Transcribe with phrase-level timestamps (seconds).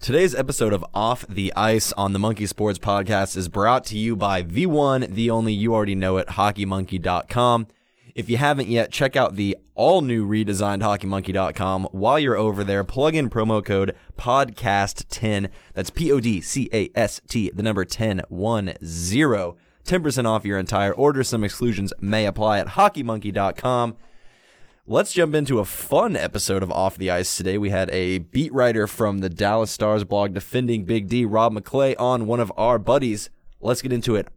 [0.00, 4.14] Today's episode of Off the Ice on the Monkey Sports Podcast is brought to you
[4.14, 7.66] by the one, the only, you already know it, hockeymonkey.com.
[8.14, 11.88] If you haven't yet, check out the all new redesigned hockeymonkey.com.
[11.90, 15.50] While you're over there, plug in promo code podcast10.
[15.74, 19.56] That's P O D C A S T, the number 10 1 0.
[19.84, 21.24] 10% off your entire order.
[21.24, 23.96] Some exclusions may apply at hockeymonkey.com.
[24.90, 27.58] Let's jump into a fun episode of Off the Ice today.
[27.58, 31.94] We had a beat writer from the Dallas Stars blog defending Big D, Rob McClay,
[31.98, 33.28] on one of our buddies.
[33.60, 34.28] Let's get into it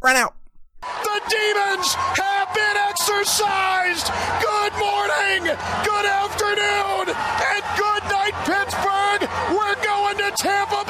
[0.00, 0.32] right now.
[0.80, 4.08] The demons have been exercised.
[4.40, 5.52] Good morning,
[5.84, 9.28] good afternoon, and good night, Pittsburgh.
[9.52, 10.81] We're going to Tampa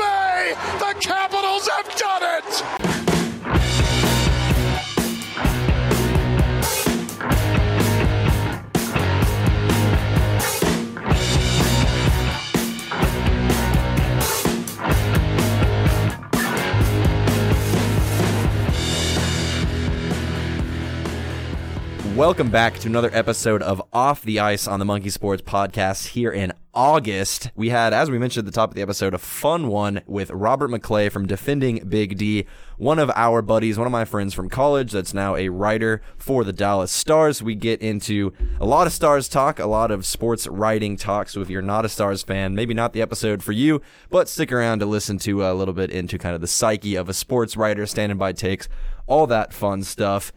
[22.23, 26.31] Welcome back to another episode of Off the Ice on the Monkey Sports Podcast here
[26.31, 27.51] in August.
[27.57, 30.31] We had, as we mentioned at the top of the episode, a fun one with
[30.31, 34.49] Robert McClay from Defending Big D, one of our buddies, one of my friends from
[34.49, 37.43] college that's now a writer for the Dallas Stars.
[37.43, 41.29] We get into a lot of Stars talk, a lot of sports writing talk.
[41.29, 44.53] So if you're not a Stars fan, maybe not the episode for you, but stick
[44.53, 47.57] around to listen to a little bit into kind of the psyche of a sports
[47.57, 48.69] writer, standing by takes,
[49.09, 50.33] all that fun stuff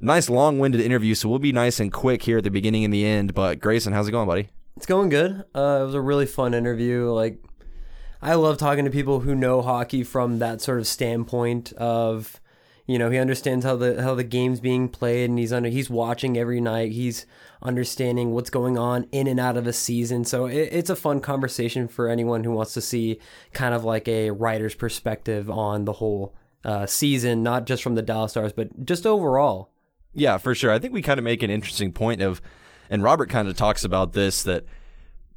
[0.00, 3.04] nice long-winded interview, so we'll be nice and quick here at the beginning and the
[3.04, 3.34] end.
[3.34, 4.48] But Grayson, how's it going, buddy?
[4.76, 5.44] It's going good.
[5.54, 7.10] Uh, it was a really fun interview.
[7.10, 7.42] Like,
[8.22, 12.40] I love talking to people who know hockey from that sort of standpoint of,
[12.86, 15.90] you know, he understands how the how the game's being played, and he's under he's
[15.90, 16.92] watching every night.
[16.92, 17.26] He's
[17.62, 20.24] understanding what's going on in and out of a season.
[20.24, 23.20] So it, it's a fun conversation for anyone who wants to see
[23.52, 28.02] kind of like a writer's perspective on the whole uh, season, not just from the
[28.02, 29.69] Dallas Stars, but just overall.
[30.14, 30.70] Yeah, for sure.
[30.72, 32.40] I think we kind of make an interesting point of,
[32.88, 34.64] and Robert kind of talks about this that,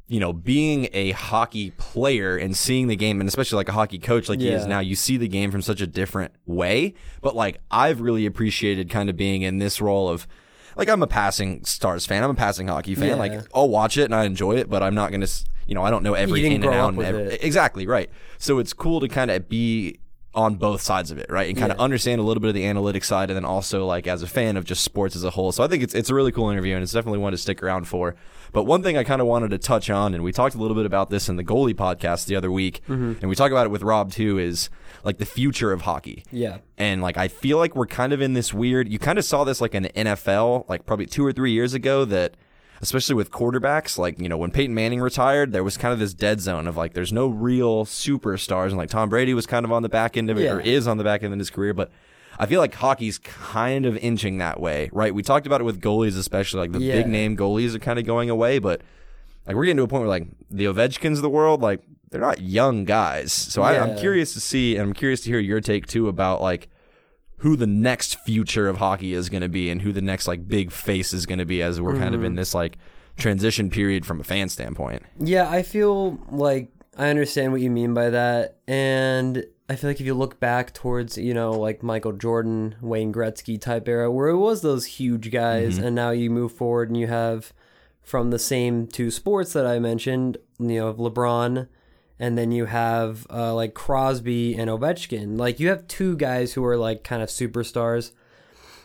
[0.08, 4.00] you know, being a hockey player and seeing the game, and especially like a hockey
[4.00, 6.94] coach like he is now, you see the game from such a different way.
[7.22, 10.28] But like, I've really appreciated kind of being in this role of,
[10.76, 12.24] like, I'm a passing Stars fan.
[12.24, 13.10] I'm a passing hockey fan.
[13.10, 13.16] Yeah.
[13.16, 15.32] Like, I'll watch it and I enjoy it, but I'm not going to,
[15.68, 16.90] you know, I don't know every in and out.
[16.90, 18.10] and every- Exactly, right.
[18.40, 20.00] So it's cool to kind of be
[20.36, 21.48] on both sides of it, right?
[21.48, 24.08] And kind of understand a little bit of the analytic side and then also like
[24.08, 25.52] as a fan of just sports as a whole.
[25.52, 27.62] So I think it's it's a really cool interview and it's definitely one to stick
[27.62, 28.16] around for.
[28.52, 30.76] But one thing I kind of wanted to touch on, and we talked a little
[30.76, 33.14] bit about this in the goalie podcast the other week, Mm-hmm.
[33.22, 34.70] and we talk about it with Rob too, is
[35.04, 36.24] like the future of hockey.
[36.32, 36.58] Yeah.
[36.78, 39.44] And like I feel like we're kind of in this weird you kind of saw
[39.44, 42.36] this like in the NFL like probably 2 or 3 years ago that
[42.84, 46.14] especially with quarterbacks like you know when Peyton Manning retired there was kind of this
[46.14, 49.72] dead zone of like there's no real superstars and like Tom Brady was kind of
[49.72, 51.74] on the back end of it or is on the back end of his career
[51.74, 51.90] but
[52.38, 55.14] I feel like hockey's kind of inching that way, right?
[55.14, 56.94] We talked about it with goalies, especially like the Yeah.
[56.96, 58.82] big name goalies are kind of going away, but
[59.46, 62.20] like we're getting to a point where like the Ovechkins of the world, like they're
[62.20, 63.32] not young guys.
[63.32, 66.42] So I, I'm curious to see, and I'm curious to hear your take too about
[66.42, 66.70] like
[67.44, 70.48] who the next future of hockey is going to be, and who the next like
[70.48, 72.16] big face is going to be as we're kind Mm-hmm.
[72.16, 72.78] of in this like
[73.18, 75.04] transition period from a fan standpoint.
[75.20, 78.58] Yeah, I feel like I understand what you mean by that.
[78.68, 83.14] And I feel like if you look back towards, you know, like Michael Jordan, Wayne
[83.14, 86.98] Gretzky type era, where it was those huge guys, and now you move forward and
[86.98, 87.54] you have
[88.02, 91.68] from the same two sports that I mentioned, you know, LeBron,
[92.20, 95.38] and then you have uh, like Crosby and Ovechkin.
[95.38, 98.12] Like you have two guys who are like kind of superstars.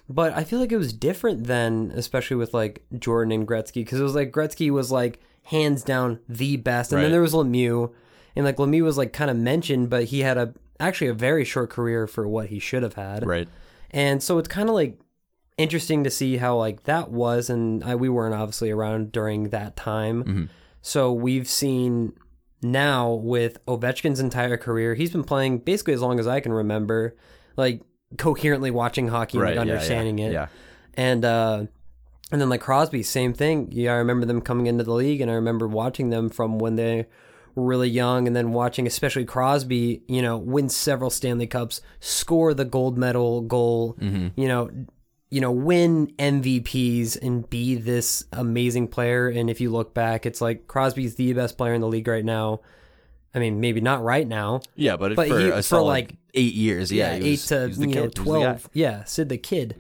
[0.09, 4.00] But I feel like it was different then, especially with like Jordan and Gretzky, because
[4.00, 7.03] it was like Gretzky was like hands down the best, and Right.
[7.05, 7.93] then there was Lemieux,
[8.34, 11.45] and like Lemieux was like kind of mentioned, but he had a actually a very
[11.45, 13.49] short career for what he should have had, Right.
[13.91, 14.99] and so it's kind of like
[15.59, 19.77] interesting to see how like that was, and I, we weren't obviously around during that
[19.77, 20.49] time,
[20.81, 22.12] so we've seen
[22.62, 27.16] now with Ovechkin's entire career, he's been playing basically as long as I can remember,
[27.56, 27.83] like
[28.16, 29.56] coherently watching hockey, and, Right.
[29.56, 30.47] like yeah, understanding yeah, it, Yeah.
[30.94, 31.65] and uh,
[32.30, 33.68] and then like Crosby, same thing.
[33.72, 36.77] Yeah, I remember them coming into the league, and I remember watching them from when
[36.77, 37.06] they
[37.54, 42.54] were really young, and then watching especially Crosby, you know, win several Stanley Cups, score
[42.54, 44.41] the gold medal goal, Mm-hmm.
[44.41, 44.71] you know,
[45.30, 49.28] you know, win MVPs and be this amazing player.
[49.28, 52.25] And if you look back, it's like Crosby's the best player in the league right
[52.25, 52.60] now.
[53.34, 54.63] I mean, maybe not right now.
[54.75, 57.60] Yeah, but, But for he- a for, like- eight years, yeah, he eight was- to
[57.60, 57.95] he was the you kid.
[57.95, 58.25] know He was the guy.
[58.25, 58.71] twelve.
[58.72, 59.77] Yeah, Sid the Kid.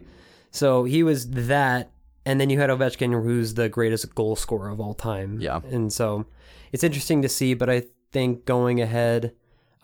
[0.50, 1.90] So he was that,
[2.26, 5.38] and then you had Ovechkin, who's the greatest goal scorer of all time.
[5.40, 5.60] Yeah.
[5.70, 6.26] and so
[6.72, 7.54] it's interesting to see.
[7.54, 9.32] But I think going ahead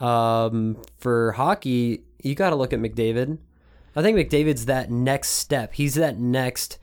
[0.01, 3.39] um, for hockey, you got to look at McDavid.
[3.97, 5.75] I think McDavid's that next step.
[5.75, 6.79] He's that next.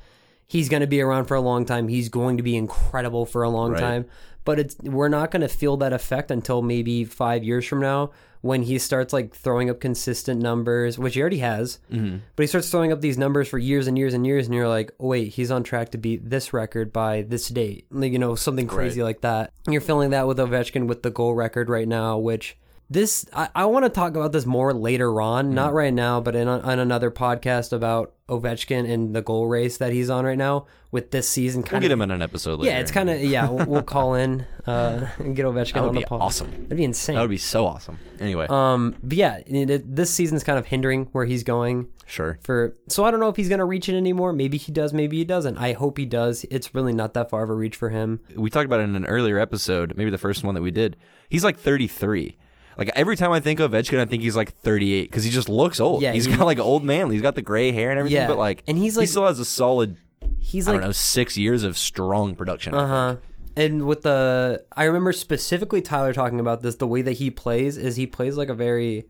[0.47, 1.87] He's going to be around for a long time.
[1.87, 3.79] He's going to be incredible for a long Right.
[3.79, 4.05] time.
[4.43, 8.09] But it's we're not going to feel that effect until maybe five years from now
[8.41, 11.77] when he starts like throwing up consistent numbers, which he already has.
[11.91, 12.17] Mm-hmm.
[12.35, 14.67] But he starts throwing up these numbers for years and years and years, and you're
[14.67, 17.85] like, oh, wait, he's on track to beat this record by this date.
[17.91, 19.53] Like, you know, something crazy like that.
[19.67, 22.57] And you're feeling that with Ovechkin with the goal record right now, which
[22.91, 25.55] this I, I want to talk about this more later on, Mm-hmm.
[25.55, 29.91] not right now, but in on another podcast about Ovechkin and the goal race that
[29.91, 31.61] he's on right now with this season.
[31.61, 32.71] We'll Kind get him in an episode later.
[32.71, 33.49] yeah, it's kind of yeah.
[33.49, 36.21] We'll, we'll call in uh, and get Ovechkin That would on be the pod.
[36.21, 36.51] awesome.
[36.51, 37.15] That'd be insane.
[37.15, 37.97] That would be so awesome.
[38.19, 42.39] Anyway, um, but yeah, it, it- this season's kind of hindering where he's going sure.
[42.43, 42.75] for.
[42.87, 44.31] So I don't know if he's gonna reach it anymore.
[44.33, 44.93] Maybe he does.
[44.93, 45.57] Maybe he doesn't.
[45.57, 46.45] I hope he does.
[46.51, 48.19] It's really not that far of a reach for him.
[48.35, 50.97] we talked about it in an earlier episode, maybe the first one that we did.
[51.29, 52.37] He's like 33.
[52.77, 55.49] Like every time I think of Ovechkin, I think he's like 38 because he just
[55.49, 56.01] looks old.
[56.01, 57.09] Yeah, he's he- got like old man.
[57.11, 58.17] He's got the gray hair and everything.
[58.21, 59.97] Yeah, but like, and he's like, he still has a solid,
[60.39, 62.73] He's I like don't know, six years of strong production.
[62.73, 63.15] Uh huh.
[63.55, 66.75] And with the, I remember specifically Tyler talking about this.
[66.75, 69.05] The way that he plays is he plays like a very,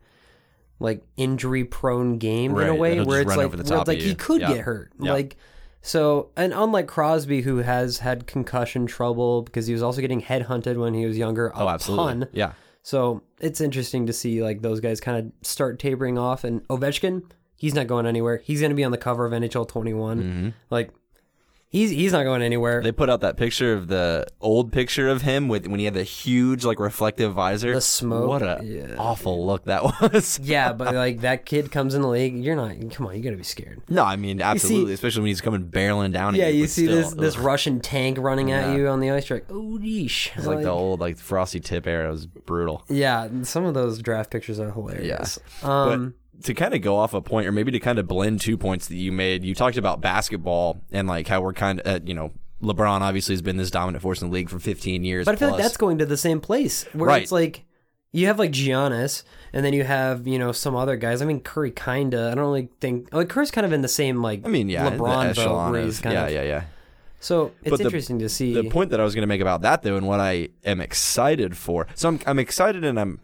[0.80, 4.40] like injury prone game in a way where it's like, where it's like he could
[4.40, 4.54] Yeah.
[4.54, 4.90] get hurt.
[5.00, 5.12] Yeah.
[5.12, 5.36] Like,
[5.80, 10.76] so and unlike Crosby who has had concussion trouble because he was also getting headhunted
[10.76, 11.52] when he was younger.
[11.54, 12.12] Oh, absolutely.
[12.12, 12.28] ton.
[12.32, 12.52] Yeah.
[12.82, 16.44] So it's interesting to see like those guys kind of start tapering off.
[16.44, 17.22] And Ovechkin,
[17.56, 18.38] he's not going anywhere.
[18.44, 20.18] He's going to be on the cover of NHL 21.
[20.18, 20.48] Mm-hmm.
[20.70, 20.90] Like,
[21.72, 22.80] he's he's not going anywhere.
[22.82, 25.94] They put out that picture of the old picture of him with when he had
[25.94, 27.74] the huge like reflective visor.
[27.74, 28.94] The smoke, What a yeah.
[28.98, 29.82] awful look that
[30.12, 30.38] was.
[30.40, 32.76] Yeah, but like that kid comes in the league, you're not.
[32.92, 33.82] Come on, you gotta be scared.
[33.88, 36.34] no, I mean absolutely, especially when he's coming barreling down.
[36.34, 37.38] Yeah, at you, you see still, this this.
[37.38, 39.28] Russian tank running at you on the ice.
[39.28, 40.36] You're like, oh, yeesh.
[40.36, 42.84] It's like, the old like frosty tip era was brutal.
[42.88, 45.38] yeah, some of those draft pictures are hilarious.
[45.62, 48.40] Um, but to kind of go off a point, or maybe to kind of blend
[48.40, 51.86] two points that you made, you talked about basketball and like how we're kind of,
[51.86, 55.02] uh, you know, LeBron obviously has been this dominant force in the league for 15
[55.04, 55.24] years.
[55.26, 57.22] but I feel like that's going to the same place where Right.
[57.22, 57.64] it's like
[58.12, 59.22] you have like Giannis,
[59.52, 61.22] and then you have you know some other guys.
[61.22, 62.28] I mean Curry, kinda.
[62.30, 64.90] I don't really think like Curry's kind of in the same like I mean, yeah,
[64.90, 66.32] LeBron boat echelon where of- he's kind yeah, of.
[66.32, 66.64] yeah, yeah.
[67.20, 68.52] So it's But the- interesting to see.
[68.54, 70.80] The point that I was going to make about that, though, and what I am
[70.80, 71.86] excited for.
[71.94, 73.20] So I'm, I'm excited and I'm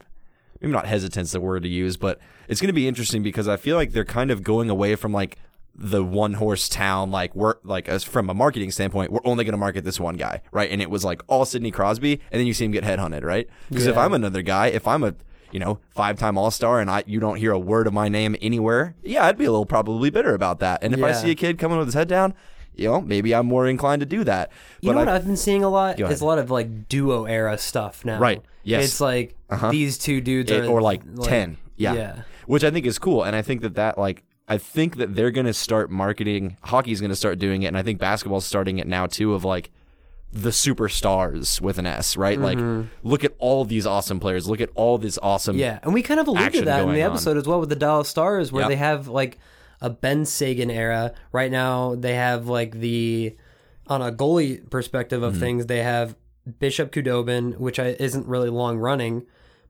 [0.60, 2.19] maybe not hesitant's the word to use, but
[2.49, 5.12] it's going to be interesting because I feel like they're kind of going away from
[5.12, 5.38] like
[5.75, 9.52] the one horse town, like we're like as from a marketing standpoint, we're only going
[9.52, 10.70] to market this one guy, right?
[10.70, 13.49] And it was like all Sidney Crosby, and then you see him get headhunted, right?
[13.69, 15.14] Because if I'm another guy, if I'm a
[15.52, 18.08] you know five time All Star and I you don't hear a word of my
[18.08, 20.82] name anywhere, yeah, I'd be a little probably bitter about that.
[20.82, 22.34] And if I see a kid coming with his head down.
[22.79, 24.51] You know, maybe I'm more inclined to do that.
[24.81, 27.25] You know what I- I've been seeing a lot is a lot of like duo
[27.25, 28.19] era stuff now.
[28.19, 28.41] Right.
[28.63, 28.85] Yes.
[28.85, 29.35] It's like
[29.71, 31.95] these two dudes it- are or like, 10 yeah.
[31.95, 32.23] yeah.
[32.47, 35.31] which i think is cool and i think that that like i think that they're
[35.31, 38.79] going to start marketing hockey's going to start doing it and i think basketball's starting
[38.79, 39.71] it now too of like
[40.33, 42.59] the superstars with an s right like
[43.03, 45.61] look at all these awesome players look at all this awesome Mm-hmm.
[45.61, 47.11] Yeah, and we kind of alluded to that in the going on.
[47.13, 48.69] episode as well with the Dallas Stars, where Yep.
[48.69, 49.39] they have like
[49.81, 51.13] a Benn Seguin era.
[51.33, 53.37] Right now, they have like the
[53.87, 55.35] on a goalie perspective Mm-hmm.
[55.35, 56.15] of things, they have
[56.59, 59.25] Bishop Khudobin, which I, isn't really long running.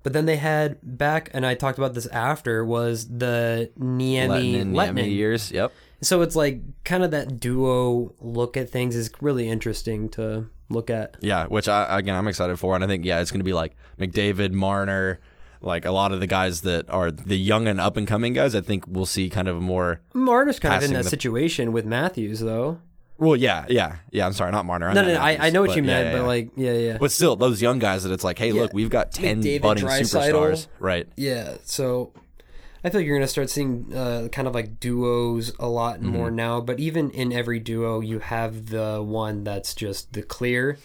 [0.05, 5.11] But then they had back, and I talked about this after, was the Niemi Lehtonen,
[5.11, 10.09] years yep So it's like kind of that duo look at things is really interesting
[10.11, 11.17] to look at.
[11.21, 13.55] yeah which i again i'm excited for and i think yeah it's going to be
[13.55, 15.19] like mcdavid marner
[15.61, 18.55] like a lot of the guys that are the young and up and coming guys
[18.55, 21.73] i think we'll see kind of a more Marner's kind of in that the- situation
[21.73, 22.79] with Matthews, though.
[23.19, 25.51] well yeah yeah yeah i'm sorry not marner I No, meant no, no I, I
[25.51, 26.99] know what you yeah, meant, yeah, but like, yeah, yeah.
[26.99, 29.85] But still, those young guys that it's like, hey, look, we've got ten McDavid, budding
[29.85, 30.33] Draisaitl.
[30.33, 31.09] superstars, right?
[31.17, 32.13] Yeah, so
[32.85, 36.09] I feel like you're gonna start seeing uh, kind of like duos a lot Mm-hmm.
[36.11, 36.61] more now.
[36.61, 40.79] But even in every duo, you have the one that's just the clear.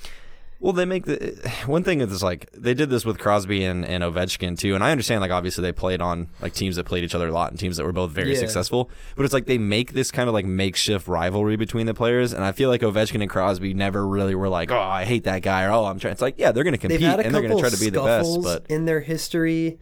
[0.63, 4.01] Well, they make the one thing is like they did this with Crosby and, and
[4.01, 7.13] Ovechkin too, and I understand like obviously they played on like teams that played each
[7.13, 8.39] other a lot and teams that were both very Yeah.
[8.39, 12.31] successful, but it's like they make this kind of like makeshift rivalry between the players,
[12.31, 15.41] and I feel like Ovechkin and Crosby never really were like, oh, I hate that
[15.41, 16.13] guy, or oh, I'm trying.
[16.13, 18.01] It's like yeah, they're going to compete and they're going to try to be the
[18.01, 19.79] best, but in their history.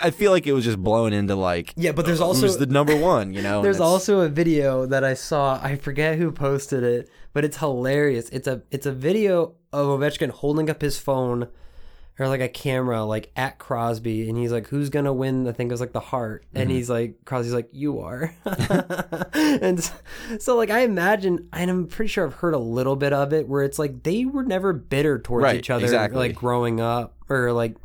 [0.00, 2.94] I feel like it was just blown into like Yeah, but there's also the number
[2.94, 3.60] one, you know?
[3.66, 5.58] There's also a video that I saw.
[5.60, 8.28] I forget who posted it, but it's hilarious.
[8.30, 11.48] It's a it's a video of Ovechkin holding up his phone
[12.18, 15.52] or like a camera like at Crosby and he's like who's going to win I
[15.52, 16.56] think it was like the Hart Mm-hmm.
[16.60, 18.34] and he's like Crosby's like you are.
[19.32, 19.90] and
[20.38, 23.48] so like I imagine and I'm pretty sure I've heard a little bit of it
[23.48, 26.18] where it's like they were never bitter towards Right, each other exactly.
[26.28, 27.76] like growing up or like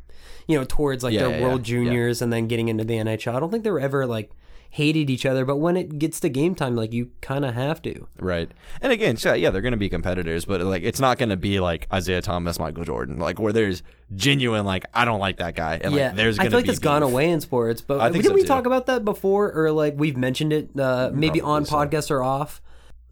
[0.48, 1.76] you know, towards like Yeah, their yeah, World yeah.
[1.76, 3.34] Juniors and then getting into the NHL.
[3.36, 4.32] I don't think they were ever like
[4.70, 7.82] hated each other, but when it gets to game time, like you kind of have
[7.84, 8.08] to.
[8.20, 8.52] Right.
[8.82, 11.60] And again, yeah, they're going to be competitors, but like it's not going to be
[11.60, 13.84] like Isiah Thomas, Michael Jordan, like where there's
[14.16, 16.80] genuine like I don't like that guy, and yeah, like there's I feel like that's
[16.80, 17.82] gone away in sports.
[17.82, 18.48] But I think didn't so, we too.
[18.48, 21.98] talk about that before, or like we've mentioned it uh, maybe on Probably so.
[21.98, 22.62] podcast or off?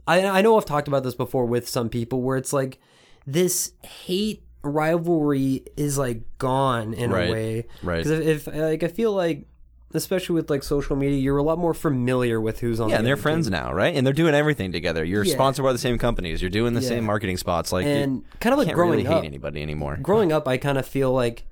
[0.06, 2.80] I I know I've talked about this before with some people where it's like
[3.26, 7.66] this hate rivalry is like gone in Right, a way.
[7.82, 8.04] right.
[8.04, 9.48] Because if, if like I feel like.
[9.96, 12.90] Especially with like social media, you're a lot more familiar with who's on.
[12.90, 13.52] Yeah, the and they're friends team.
[13.54, 13.96] now, right?
[13.96, 15.04] And they're doing everything together.
[15.04, 15.34] You're Yeah.
[15.34, 16.42] sponsored by the same companies.
[16.42, 16.88] You're doing the Yeah.
[16.90, 17.72] same marketing spots.
[17.72, 19.24] Like, And you kind of like can't growing really hate up.
[19.24, 20.00] anybody anymore.
[20.02, 21.46] growing up, I kind of feel like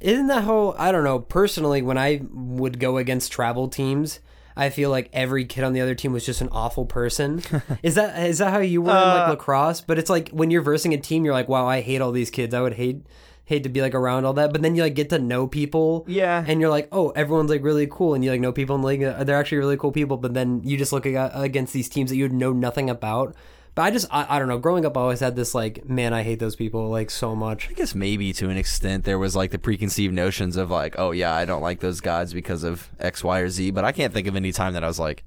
[0.00, 4.20] isn't that how I don't know personally when I would go against travel teams.
[4.56, 7.42] I feel like every kid on the other team was just an awful person.
[7.82, 9.80] is that is that how you were in Uh, like lacrosse?
[9.80, 12.30] But it's like when you're versing a team, you're like, wow, I hate all these
[12.30, 12.52] kids.
[12.54, 13.06] I would hate
[13.46, 14.52] hate to be like around all that.
[14.52, 16.44] But then you like get to know people, Yeah.
[16.46, 18.86] and you're like, oh, everyone's like really cool, and you like know people in the
[18.88, 19.00] league.
[19.00, 20.16] They're actually really cool people.
[20.16, 23.34] But then you just look against these teams that you know nothing about.
[23.74, 24.58] But I just I, I don't know.
[24.58, 27.68] Growing up, I always had this like, man, I hate those people like so much.
[27.68, 31.10] I guess maybe to an extent there was like the preconceived notions of like, oh
[31.10, 33.72] yeah, I don't like those guys because of X, Y, or Z.
[33.72, 35.24] But I can't think of any time that I was like,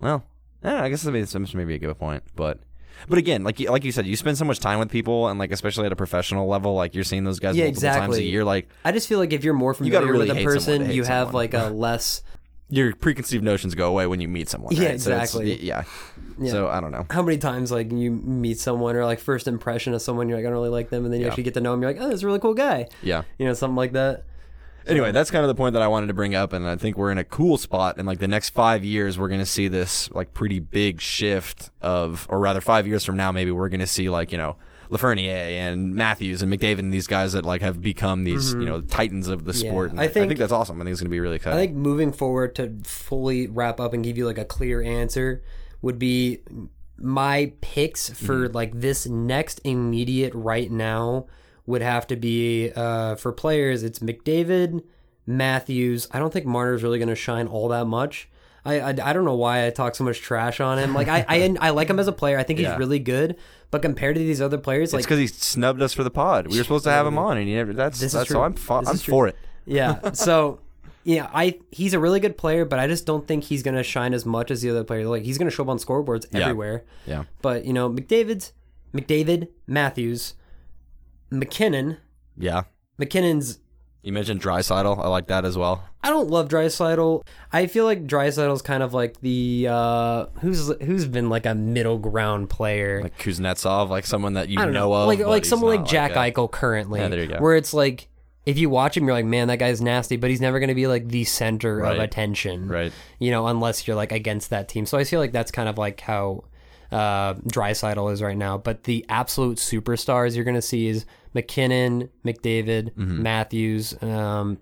[0.00, 0.24] well,
[0.62, 2.22] yeah, I guess that's maybe, that's maybe a good point.
[2.36, 2.60] But
[3.08, 5.38] but again, like you- like you said, you spend so much time with people, and
[5.38, 8.22] like especially at a professional level, like you're seeing those guys Yeah, multiple times a
[8.22, 8.44] year.
[8.44, 11.04] Like I just feel like if you're more familiar gotta really with a person, you
[11.04, 11.34] have someone.
[11.34, 12.22] like a less.
[12.68, 14.74] your preconceived notions go away when you meet someone.
[14.74, 15.00] Yeah, right?
[15.00, 15.62] So exactly.
[15.62, 15.84] yeah.
[16.50, 17.06] So I don't know.
[17.10, 20.44] How many times like you meet someone or like first impression of someone, you're like
[20.44, 21.30] I don't really like them, and then you Yeah.
[21.30, 22.88] actually get to know them, you're like oh, this is a really cool guy.
[23.02, 23.22] Yeah.
[23.38, 24.24] You know, something like that.
[24.86, 26.96] Anyway, that's kind of the point that I wanted to bring up, and I think
[26.96, 27.98] we're in a cool spot.
[27.98, 31.70] In like the next five years, we're going to see this like pretty big shift
[31.80, 34.56] of, or rather, five years from now, maybe we're going to see like you know
[34.90, 35.28] Lafreniere
[35.58, 39.26] and Matthews and McDavid and these guys that like have become these you know titans
[39.28, 39.64] of the Mm-hmm.
[39.64, 39.90] Yeah, sport.
[39.90, 40.80] And I I think- think that's awesome.
[40.80, 41.52] I think it's going to be really cut.
[41.54, 45.42] I think moving forward to fully wrap up and give you like a clear answer
[45.82, 46.40] would be
[46.98, 51.26] my picks for like this next immediate right now
[51.66, 53.82] would have to be uh, for players.
[53.82, 54.82] It's McDavid,
[55.26, 56.08] Matthews.
[56.12, 58.28] I don't think Marner's really going to shine all that much.
[58.64, 60.92] I, I, I don't know why I talk so much trash on him.
[60.94, 62.38] Like I, I I like him as a player.
[62.38, 62.70] I think Yeah.
[62.72, 63.36] he's really good.
[63.70, 66.46] But compared to these other players, it's like because he snubbed us for the pod.
[66.48, 67.72] We were supposed to have him on, and he never.
[67.72, 68.42] That's that's all.
[68.42, 68.96] I'm I'm true.
[68.98, 69.36] for it.
[69.66, 70.10] Yeah.
[70.14, 70.60] So,
[71.02, 74.14] yeah, I he's a really good player, but I just don't think he's gonna shine
[74.14, 75.06] as much as the other players.
[75.08, 76.42] Like he's gonna show up on scoreboards Yeah.
[76.42, 76.84] everywhere.
[77.06, 77.24] Yeah.
[77.42, 78.52] But you know, McDavid's
[78.94, 80.34] McDavid, Matthews,
[81.30, 81.98] MacKinnon.
[82.36, 82.62] Yeah.
[82.98, 83.58] MacKinnon's.
[84.02, 84.98] You mentioned Draisaitl.
[84.98, 85.82] I like that as well.
[86.02, 87.26] I don't love Draisaitl.
[87.52, 91.98] I feel like Draisaitl's kind of like the uh who's who's been like a middle
[91.98, 93.02] ground player.
[93.02, 96.18] Like Kuznetsov, like someone that you know, know, of, like like someone like Jack a-
[96.18, 97.00] Eichel currently.
[97.00, 97.38] Yeah, there you go.
[97.38, 98.08] Where it's like
[98.46, 100.74] if you watch him, you're like, man, that guy's nasty, but he's never going to
[100.76, 102.92] be like the center of attention, Right.
[103.18, 104.86] You know, unless you're like against that team.
[104.86, 106.44] So I feel like that's kind of like how
[106.92, 108.58] uh, Draisaitl is right now.
[108.58, 113.22] But the absolute superstars you're going to see is MacKinnon, McDavid, Mm-hmm.
[113.22, 114.02] Matthews.
[114.02, 114.58] Um,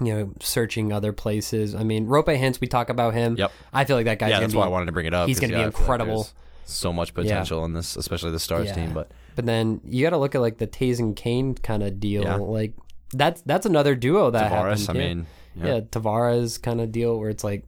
[0.00, 1.74] you know, searching other places.
[1.74, 3.34] I mean, Roope Hintz, we talk about him.
[3.36, 3.50] Yep.
[3.72, 5.26] I feel like that guy's Yeah, that's be, why I wanted to bring it up.
[5.26, 6.28] He's going to yeah, be I feel like incredible.
[6.66, 8.74] so much potential in this, especially the Stars Yeah.
[8.74, 8.92] team.
[8.94, 11.98] But But then you got to look at like the Toews and Kane kind of
[11.98, 12.22] deal.
[12.22, 12.36] Yeah.
[12.36, 12.74] Like
[13.12, 14.88] that's that's another duo that Tavares, happened.
[14.88, 15.14] I yeah.
[15.14, 17.64] mean, yeah, Tavares kind of deal where it's like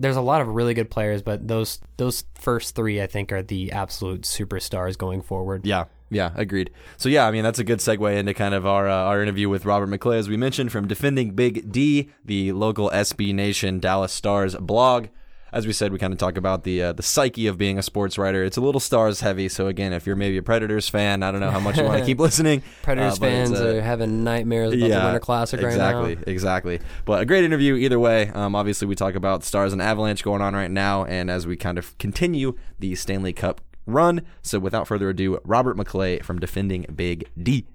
[0.00, 3.42] there's a lot of really good players, but those those first three I think are
[3.42, 5.64] the absolute superstars going forward.
[5.66, 6.70] Yeah, yeah, agreed.
[6.96, 9.48] So yeah, I mean that's a good segue into kind of our uh, our interview
[9.48, 14.12] with Robert McClay, as we mentioned from defending Big D, the local SB Nation Dallas
[14.12, 15.08] Stars blog.
[15.52, 17.82] As we said, we kind of talk about the uh, the psyche of being a
[17.82, 18.42] sports writer.
[18.42, 21.40] It's a little Stars heavy, so again, if you're maybe a Predators fan, I don't
[21.40, 22.62] know how much you want to keep listening.
[22.82, 26.10] Predators Uh, fans uh, are having nightmares about the Winter Classic exactly, right now.
[26.10, 28.30] Exactly, exactly, But a great interview either way.
[28.30, 31.56] Um, obviously, we talk about Stars and Avalanche going on right now, and as we
[31.56, 34.22] kind of continue the Stanley Cup run.
[34.42, 37.66] So without further ado, Robert McClay from Defending Big D.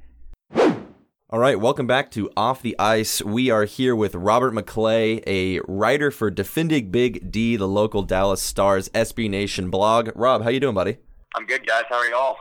[1.29, 3.21] All right, welcome back to Off the Ice.
[3.21, 8.41] We are here with Robert McClay, a writer for Defending Big D, the local Dallas
[8.41, 10.09] Stars SB Nation blog.
[10.15, 10.99] Rob, how you doing, buddy?
[11.35, 11.83] I'm good, guys.
[11.89, 12.37] How are y'all?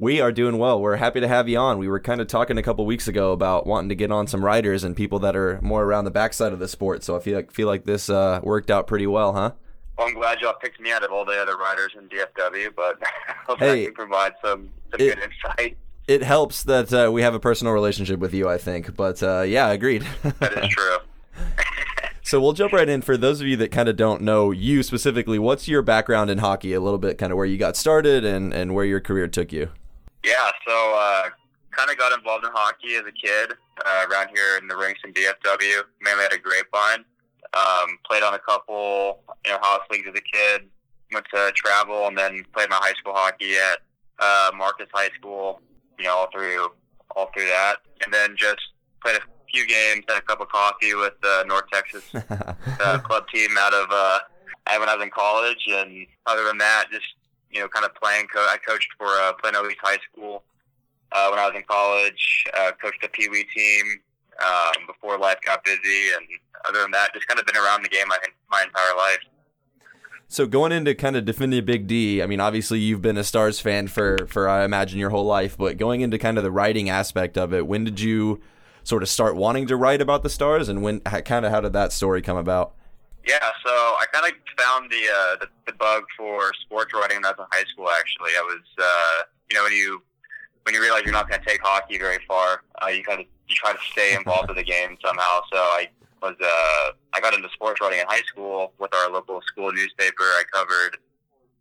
[0.00, 0.80] We are doing well.
[0.80, 1.78] We're happy to have you on.
[1.78, 4.44] We were kind of talking a couple weeks ago about wanting to get on some
[4.44, 7.04] writers and people that are more around the backside of the sport.
[7.04, 9.52] So I feel like feel like this uh, worked out pretty well, huh?
[9.96, 13.00] Well, I'm glad y'all picked me out of all the other writers in DFW, but
[13.58, 15.78] Hey, I can provide some, some it- good insight.
[16.08, 18.96] It helps that uh, we have a personal relationship with you, I think.
[18.96, 20.06] But uh, yeah, agreed.
[20.22, 20.98] That is true.
[22.22, 23.02] so we'll jump right in.
[23.02, 26.38] For those of you that kind of don't know you specifically, what's your background in
[26.38, 26.72] hockey?
[26.74, 29.52] A little bit, kind of where you got started and and where your career took
[29.52, 29.70] you.
[30.24, 31.28] Yeah, so uh,
[31.70, 33.52] kind of got involved in hockey as a kid
[33.84, 35.82] uh, around here in the rinks in DFW.
[36.00, 37.04] Mainly at a grapevine.
[37.54, 40.68] Um, played on a couple, you know, house leagues as a kid.
[41.12, 43.78] Went to travel and then played my high school hockey at
[44.18, 45.60] uh, Marcus High School.
[45.98, 46.68] You know, all through
[47.14, 48.60] all through that, and then just
[49.02, 49.20] played a
[49.52, 53.72] few games, had a cup of coffee with the North Texas uh, club team out
[53.72, 54.18] of uh,
[54.78, 57.06] when I was in college, and other than that, just
[57.50, 58.26] you know, kind of playing.
[58.26, 60.42] Co- I coached for uh, Plano East High School
[61.12, 62.44] uh, when I was in college.
[62.56, 63.84] Uh, coached the Pee Wee team
[64.44, 66.26] um, before life got busy, and
[66.68, 68.18] other than that, just kind of been around the game my
[68.50, 69.18] my entire life.
[70.28, 73.24] So going into kind of defending a Big D, I mean, obviously you've been a
[73.24, 76.50] Stars fan for for I imagine your whole life, but going into kind of the
[76.50, 78.40] writing aspect of it, when did you
[78.82, 81.72] sort of start wanting to write about the Stars, and when kind of how did
[81.74, 82.74] that story come about?
[83.26, 87.26] Yeah, so I kind of found the, uh, the the bug for sports writing when
[87.26, 87.88] I was in high school.
[87.90, 90.02] Actually, I was uh, you know when you
[90.64, 93.26] when you realize you're not going to take hockey very far, uh, you kind of
[93.48, 95.40] you try to stay involved with the game somehow.
[95.52, 95.88] So I
[96.26, 100.24] was uh, I got into sports writing in high school with our local school newspaper.
[100.24, 100.98] I covered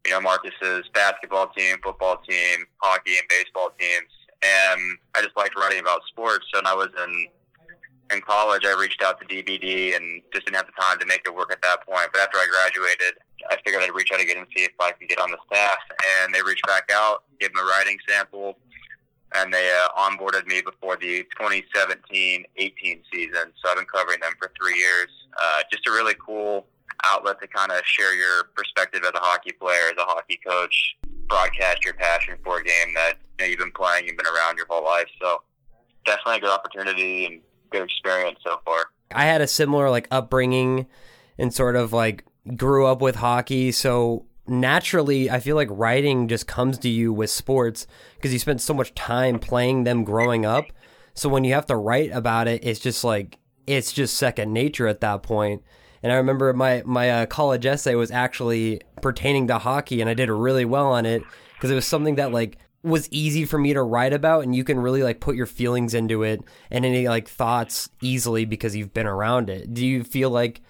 [0.06, 5.56] you know Marcus's basketball team, football team, hockey, and baseball teams, and I just liked
[5.56, 6.46] writing about sports.
[6.54, 7.28] So when I was in
[8.14, 11.22] in college, I reached out to DBD and just didn't have the time to make
[11.26, 12.10] it work at that point.
[12.14, 13.18] But after I graduated,
[13.50, 15.78] I figured I'd reach out again and see if I could get on the staff.
[16.22, 18.60] And they reached back out, gave them a writing sample,
[19.38, 22.46] and they uh, onboarded me before the 2017-18
[23.12, 23.54] season.
[23.62, 25.10] So I've been covering them for three years.
[25.42, 26.66] Uh, just a really cool
[27.04, 30.96] outlet to kind of share your perspective as a hockey player, as a hockey coach,
[31.28, 34.58] broadcast your passion for a game that you know, you've been playing, you've been around
[34.58, 35.08] your whole life.
[35.22, 35.42] So
[36.06, 38.86] definitely a good opportunity and good experience so far.
[39.14, 40.88] I had a similar like upbringing
[41.38, 42.24] and sort of like
[42.56, 47.30] grew up with hockey, so naturally I feel like writing just comes to you with
[47.30, 47.88] sports
[48.26, 50.66] because you spent so much time playing them growing up.
[51.14, 54.88] So when you have to write about it, it's just like it's just second nature
[54.88, 55.62] at that point.
[56.02, 60.16] And I remember my my uh, college essay was actually pertaining to hockey, and I
[60.16, 61.22] did really well on it
[61.54, 64.64] because it was something that like was easy for me to write about and you
[64.64, 68.94] can really like put your feelings into it and any like thoughts easily because you've
[68.94, 69.72] been around it.
[69.72, 70.62] Do you feel like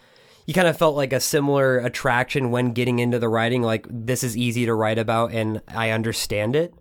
[0.46, 4.26] you kind of felt like a similar attraction when getting into the writing like this
[4.26, 6.74] is easy to write about and I understand it?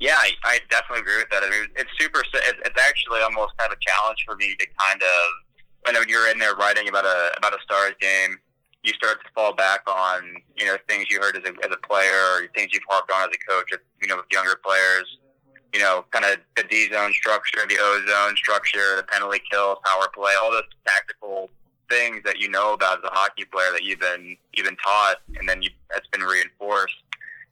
[0.00, 1.42] Yeah, I, I definitely agree with that.
[1.44, 2.22] I mean, it's super.
[2.32, 6.38] It's actually almost kind of a challenge for me to kind of when you're in
[6.38, 8.38] there writing about a about a Stars game
[8.82, 11.86] you start to fall back on you know things you heard as a, as a
[11.86, 13.70] player or things you've harped on as a coach.
[14.00, 15.18] You know, with younger players,
[15.74, 19.78] you know, kind of the D zone structure, the O zone structure, the penalty kills,
[19.84, 21.50] power play, all those tactical
[21.90, 25.16] things that you know about as a hockey player that you've been you've been taught,
[25.36, 26.94] and then you, that's been reinforced.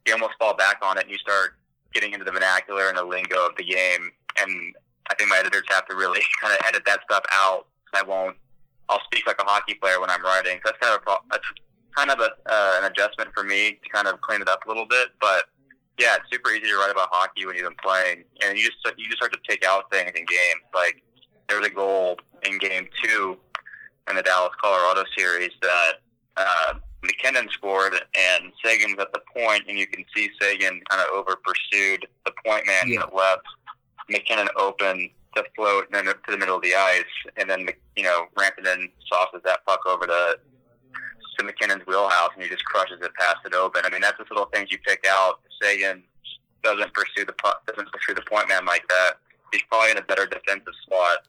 [0.07, 1.58] You almost fall back on it, and you start
[1.93, 4.11] getting into the vernacular and the lingo of the game.
[4.39, 4.75] And
[5.09, 7.67] I think my editors have to really kind of edit that stuff out.
[7.93, 8.37] I won't
[8.89, 10.59] I'll speak like a hockey player when I'm writing.
[10.65, 11.45] That's kind of a, that's
[11.95, 14.67] kind of a, uh, an adjustment for me to kind of clean it up a
[14.67, 15.09] little bit.
[15.21, 15.45] But
[15.99, 18.97] yeah, it's super easy to write about hockey when you've been playing, and you just
[18.97, 20.63] you just start to take out things in games.
[20.73, 21.03] Like
[21.47, 23.37] there was a goal in Game Two
[24.09, 25.93] in the Dallas Colorado series that
[26.37, 26.73] uh,
[27.03, 31.37] MacKinnon scored, and Seguin's at the point, and you can see Seguin kind of over
[31.43, 32.99] pursued the point man yeah.
[33.01, 33.45] that left.
[34.09, 37.03] MacKinnon open to float and then to the middle of the ice,
[37.37, 40.39] and then you know Rantanen sauces that puck over to
[41.37, 43.81] to MacKinnon's wheelhouse, and he just crushes it past it open.
[43.85, 45.39] I mean, that's just little things you pick out.
[45.61, 46.03] Seguin
[46.63, 49.13] doesn't pursue the puck, doesn't pursue the point man like that.
[49.53, 51.19] He's probably in a better defensive spot.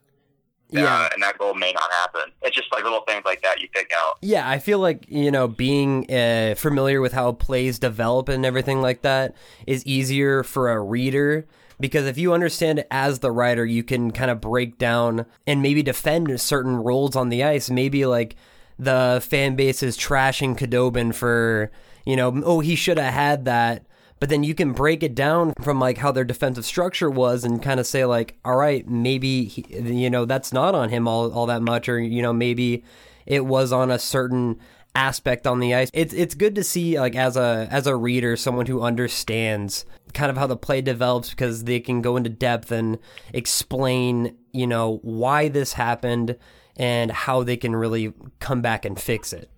[0.73, 2.33] Yeah, uh, and that goal may not happen.
[2.43, 4.19] It's just like little things like that you pick out.
[4.23, 8.81] Yeah, I feel like you know being uh, familiar with how plays develop and everything
[8.81, 9.35] like that
[9.67, 11.47] is easier for a reader
[11.81, 15.63] because if you understand it as the writer, you can kind of break down and
[15.63, 17.71] maybe defend certain roles on the ice.
[17.71, 18.37] Maybe like
[18.79, 21.73] the fan base is trashing Khudobin for,
[22.05, 23.87] you know, oh, he should have had that.
[24.21, 27.63] But then you can break it down from like how their defensive structure was and
[27.63, 31.33] kind of say like, all right, maybe, he, you know, that's not on him all,
[31.33, 31.89] all that much.
[31.89, 32.85] Or, you know, maybe
[33.25, 34.61] it was on a certain
[34.95, 35.91] aspect on the ice.
[35.95, 40.31] It's it's good to see like as a as a reader someone who understands kind
[40.31, 42.99] of how the play develops because they can go into depth and
[43.33, 46.37] explain, you know, why this happened
[46.77, 49.49] and how they can really come back and fix it.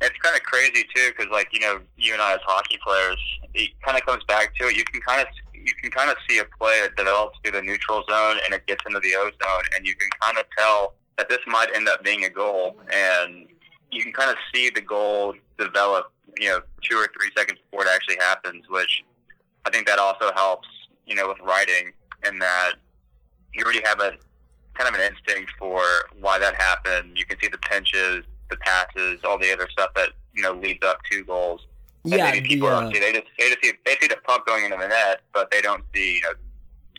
[0.00, 3.18] It's kind of crazy too because like, you know, you and I as hockey players,
[3.54, 4.76] it kind of comes back to it.
[4.76, 7.62] You can kind of you can kind of see a play that develops through the
[7.62, 10.94] neutral zone and it gets into the O zone and you can kind of tell
[11.18, 13.46] that this might end up being a goal and
[13.90, 17.84] you can kind of see the goal develop, you know, two or three seconds before
[17.84, 19.04] it actually happens, which
[19.66, 20.68] I think that also helps,
[21.06, 21.92] you know, with writing
[22.26, 22.74] in that
[23.54, 24.12] you already have a
[24.74, 25.82] kind of an instinct for
[26.20, 27.18] why that happened.
[27.18, 30.84] You can see the pinches, the passes, all the other stuff that you know leads
[30.84, 31.66] up to goals.
[32.04, 33.00] And Yeah, maybe people the, don't uh, see.
[33.00, 35.60] They just they just see they see the puck going into the net, but they
[35.60, 36.32] don't see you know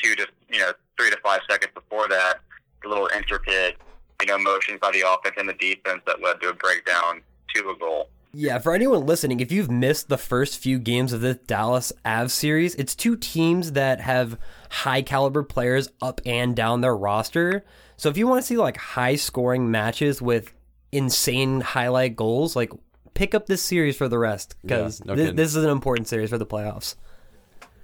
[0.02, 2.40] two to you know three to five seconds before that
[2.82, 3.78] the little intricate
[4.22, 7.22] you know motions by the offense and the defense that led to a breakdown
[7.56, 8.10] to a goal.
[8.34, 12.32] Yeah, for anyone listening, if you've missed the first few games of this Dallas Avs
[12.32, 17.66] series, it's two teams that have high caliber players up and down their roster.
[17.98, 20.54] So if you want to see like high scoring matches with
[20.92, 22.72] insane highlight goals, like
[23.14, 26.08] pick up this series for the rest because Yeah, no thi- this is an important
[26.08, 26.96] series for the playoffs.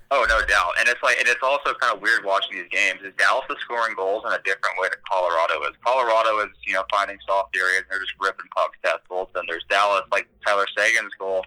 [0.09, 0.71] Oh, no doubt.
[0.79, 3.01] And it's like, and it's also kind of weird watching these games.
[3.03, 5.75] Is Dallas is scoring goals in a different way that Colorado is.
[5.85, 9.67] Colorado is, you know, finding soft areas and they're just ripping pucks past goaltenders.
[9.69, 11.45] Dallas, like Tyler Seguin's goal,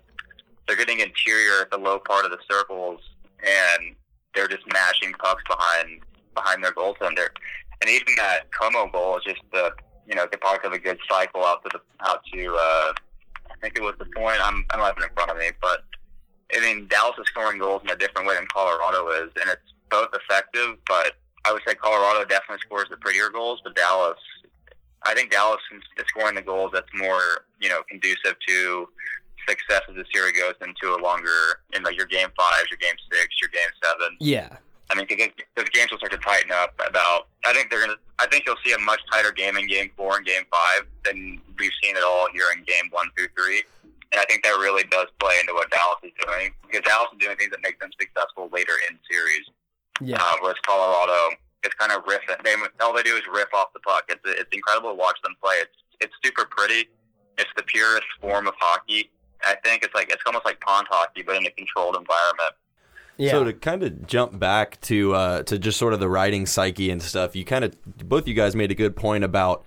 [0.67, 3.01] they're getting interior at the low part of the circles
[3.43, 3.97] and
[4.35, 6.01] they're just mashing pucks behind
[6.35, 7.29] behind their goaltender.
[7.81, 9.73] And even that Comeau goal is just the,
[10.11, 12.57] you know, the product of a good cycle out to the out to.
[12.59, 12.93] uh
[13.51, 14.39] I think it was the point.
[14.43, 15.85] I'm I don't have in front of me, but
[16.55, 19.75] I mean, Dallas is scoring goals in a different way than Colorado is, and it's
[19.91, 20.79] both effective.
[20.89, 24.19] But I would say Colorado definitely scores the prettier goals, but Dallas,
[25.03, 28.89] I think Dallas is scoring the goals that's more, you know, conducive to
[29.49, 32.97] success as the series goes into a longer, in like your game fives, your game
[33.13, 34.17] six, your game seven.
[34.21, 34.57] Yeah.
[34.91, 36.75] I mean, because games will start to tighten up.
[36.87, 37.99] About, I think they're gonna.
[38.19, 41.41] I think you'll see a much tighter game in Game Four and Game Five than
[41.59, 43.63] we've seen at all here in Game One through three.
[44.13, 47.19] And I think that really does play into what Dallas is doing because Dallas is
[47.23, 49.47] doing things that make them successful later in series.
[50.03, 50.19] Yeah.
[50.19, 52.43] Uh, whereas Colorado is kind of riffing.
[52.43, 54.05] They all they do is riff off the puck.
[54.09, 55.55] It's it's incredible to watch them play.
[55.63, 56.91] It's it's super pretty.
[57.39, 59.11] It's the purest form of hockey.
[59.47, 62.59] I think it's like it's almost like pond hockey, but in a controlled environment.
[63.21, 63.33] Yeah.
[63.33, 66.91] So to kind of jump back to uh, to just sort of the writing psyche
[66.91, 67.77] and stuff, you kind of
[68.09, 69.63] both you guys made a good point about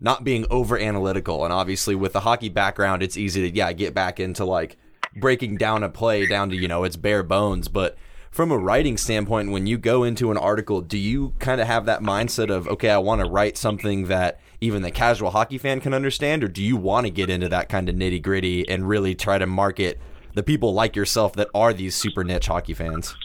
[0.00, 3.94] not being over analytical, and obviously with the hockey background, it's easy to yeah get
[3.94, 4.76] back into like
[5.14, 7.96] breaking down a play down to you know its bare bones, but
[8.32, 11.86] from a writing standpoint, when you go into an article, do you kind of have
[11.86, 15.80] that mindset of okay, I want to write something that even the casual hockey fan
[15.80, 18.88] can understand, or do you want to get into that kind of nitty gritty and
[18.88, 20.00] really try to market
[20.36, 23.16] the people like yourself that are these super niche hockey fans?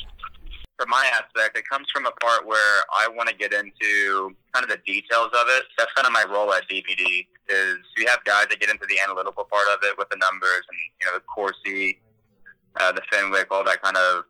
[0.81, 4.63] from my aspect, it comes from a part where I want to get into kind
[4.63, 5.63] of the details of it.
[5.77, 7.27] That's kind of my role at DBD.
[7.49, 10.63] Is you have guys that get into the analytical part of it with the numbers
[10.67, 12.01] and you know the Corsi,
[12.79, 14.23] uh, the Fenwick, all that kind of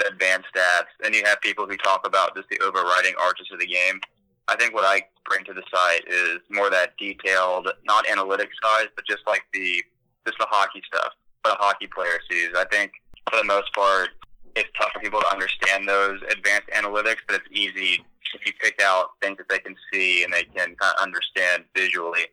[0.00, 0.90] the advanced stats.
[1.04, 4.00] And you have people who talk about just the overriding arches of the game.
[4.48, 8.88] I think what I bring to the site is more that detailed, not analytic side,
[8.96, 9.80] but just like the
[10.26, 11.12] just the hockey stuff,
[11.44, 12.50] what a hockey player sees.
[12.56, 12.92] I think
[13.30, 14.10] for the most part,
[14.56, 18.04] it's tough for people to understand those advanced analytics, but it's easy
[18.34, 21.64] if you pick out things that they can see and they can kind of understand
[21.76, 22.26] visually.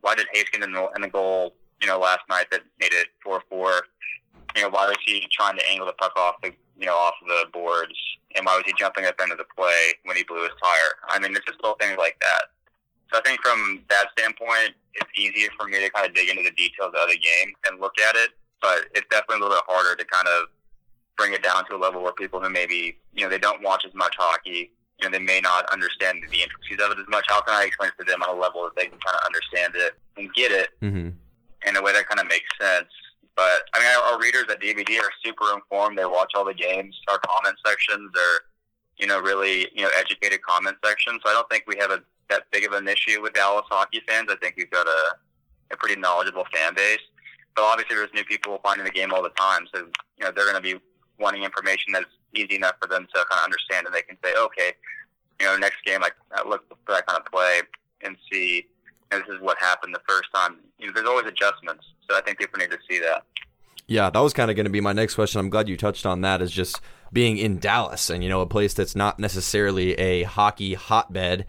[0.00, 3.08] Why did Haskin in the, in the goal, you know, last night that made it
[3.22, 3.72] four four?
[4.56, 7.14] You know, why was he trying to angle the puck off the, you know, off
[7.26, 7.94] the boards,
[8.34, 10.96] and why was he jumping up into the play when he blew his tire?
[11.08, 12.44] I mean, it's just little things like that.
[13.12, 16.42] So I think from that standpoint, it's easier for me to kind of dig into
[16.42, 18.30] the details of the game and look at it,
[18.62, 20.46] but it's definitely a little bit harder to kind of
[21.16, 23.84] bring it down to a level where people who maybe you know they don't watch
[23.86, 27.24] as much hockey, you know, they may not understand the intricacies of it as much.
[27.28, 29.22] How can I explain it to them on a level that they can kind of
[29.26, 31.08] understand it and get it Mm-hmm.
[31.68, 32.88] in a way that kind of makes sense?
[33.36, 35.96] But I mean, our, our readers at DBD are super informed.
[35.98, 36.98] They watch all the games.
[37.08, 38.40] Our comment sections are,
[38.98, 41.20] you know, really you know educated comment sections.
[41.24, 44.02] So I don't think we have a that big of an issue with Dallas hockey
[44.08, 44.28] fans.
[44.30, 45.14] I think we've got a
[45.70, 46.98] a pretty knowledgeable fan base.
[47.58, 50.50] But obviously, there's new people finding the game all the time, so you know they're
[50.50, 50.80] going to be
[51.18, 54.32] wanting information that's easy enough for them to kind of understand, and they can say,
[54.38, 54.72] okay,
[55.40, 57.62] you know, next game I, I look for that kind of play
[58.02, 58.68] and see
[59.10, 60.58] you know, this is what happened the first time.
[60.78, 63.24] You know, there's always adjustments, so I think people need to see that.
[63.88, 65.40] Yeah, that was kind of going to be my next question.
[65.40, 66.40] I'm glad you touched on that.
[66.40, 66.80] Is just
[67.12, 71.44] being in Dallas and you know a place that's not necessarily a hockey hotbed.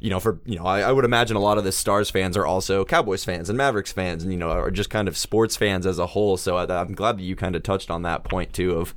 [0.00, 2.36] You know, for you know, I, I would imagine a lot of the Stars fans
[2.36, 5.56] are also Cowboys fans and Mavericks fans, and you know, are just kind of sports
[5.56, 6.36] fans as a whole.
[6.36, 8.94] So I, I'm glad that you kind of touched on that point too of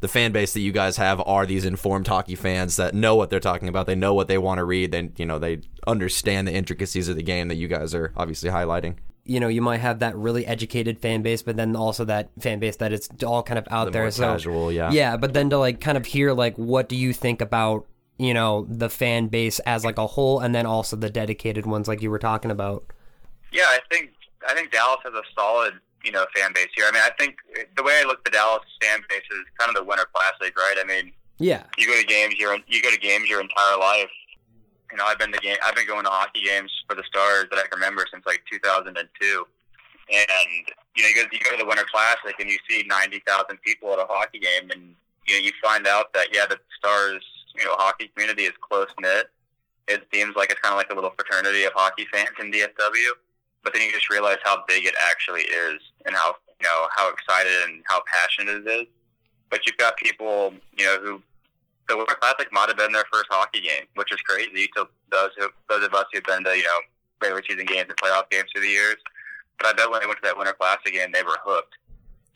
[0.00, 3.28] the fan base that you guys have are these informed hockey fans that know what
[3.30, 3.86] they're talking about.
[3.86, 4.92] They know what they want to read.
[4.92, 8.50] They you know they understand the intricacies of the game that you guys are obviously
[8.50, 8.96] highlighting.
[9.24, 12.58] you know, you might have that really educated fan base, but then also that fan
[12.58, 14.10] base that it's all kind of out The there.
[14.10, 14.90] so casual, yeah.
[14.90, 15.16] yeah.
[15.16, 17.86] But then to like kind of hear like, what do you think about
[18.20, 21.88] you know the fan base as like a whole, and then also the dedicated ones
[21.88, 22.84] like you were talking about.
[23.52, 24.12] Yeah, I think
[24.48, 26.86] I think Dallas has a solid you know fan base here.
[26.88, 27.36] I mean, I think
[27.76, 30.56] the way I look at the Dallas fan base is kind of the Winter Classic,
[30.56, 30.76] right?
[30.78, 34.10] I mean, Yeah, you go to games your you go to games your entire life,
[34.90, 37.46] you know, I've been to game, I've been going to hockey games for the Stars
[37.50, 39.46] that I can remember since like 2002.
[40.12, 40.26] And
[40.96, 43.92] you know, you go, you go to the Winter Classic and you see 90,000 people
[43.92, 44.94] at a hockey game, and
[45.26, 47.24] you know, you find out that yeah, the Stars,
[47.56, 49.30] you know, hockey community is close knit.
[49.88, 53.10] It seems like it's kind of like a little fraternity of hockey fans in DFW.
[53.62, 57.10] But then you just realize how big it actually is, and how you know how
[57.10, 58.86] excited and how passionate it is.
[59.50, 61.22] But you've got people, you know, who
[61.88, 65.30] the Winter Classic might have been their first hockey game, which is crazy to those
[65.36, 66.80] who, those of us who've been to you know
[67.20, 68.96] regular season games and playoff games through the years.
[69.58, 71.74] But I bet when they went to that Winter Classic game, they were hooked.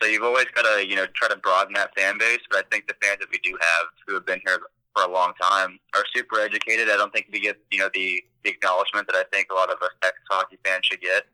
[0.03, 2.41] So you've always got to you know try to broaden that fan base.
[2.51, 4.59] But I think the fans that we do have who have been here
[4.95, 6.89] for a long time are super educated.
[6.89, 9.71] I don't think we get you know the, the acknowledgement that I think a lot
[9.71, 11.25] of us Texas hockey fans should get.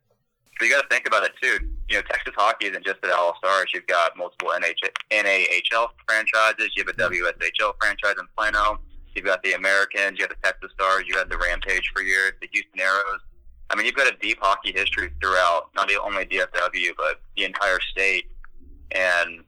[0.58, 1.58] So you got to think about it too.
[1.88, 3.70] You know, Texas hockey isn't just the All Stars.
[3.72, 6.70] You've got multiple NH- NAHL franchises.
[6.76, 8.78] You have a WSHL franchise in Plano.
[9.14, 10.18] You've got the Americans.
[10.18, 11.04] You have the Texas Stars.
[11.06, 12.32] You had the Rampage for years.
[12.40, 13.20] The Houston Aeros.
[13.70, 17.80] I mean, you've got a deep hockey history throughout not only DFW but the entire
[17.80, 18.26] state.
[18.90, 19.44] And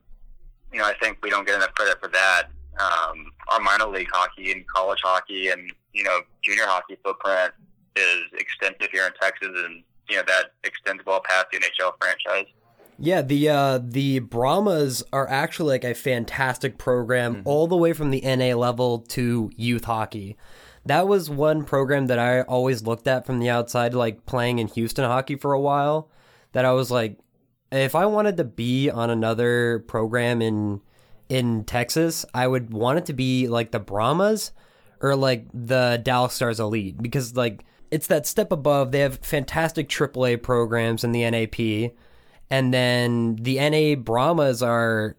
[0.71, 2.45] you know, I think we don't get enough credit for that.
[2.79, 7.53] Um, our minor league hockey and college hockey and you know junior hockey footprint
[7.95, 12.51] is extensive here in Texas, and you know that extends well past the NHL franchise.
[12.99, 17.47] Yeah, the uh, the Brahmas are actually like a fantastic program, mm-hmm.
[17.47, 20.37] all the way from the NA level to youth hockey.
[20.85, 24.67] That was one program that I always looked at from the outside, like playing in
[24.67, 26.09] Houston hockey for a while.
[26.51, 27.17] That I was like,
[27.71, 30.81] if I wanted to be on another program in
[31.29, 34.51] in Texas, I would want it to be like the Brahmas
[35.01, 38.91] or like the Dallas Stars Elite because like it's that step above.
[38.91, 41.93] They have fantastic AAA programs in the NAP,
[42.49, 45.17] and then the NA Brahmas are.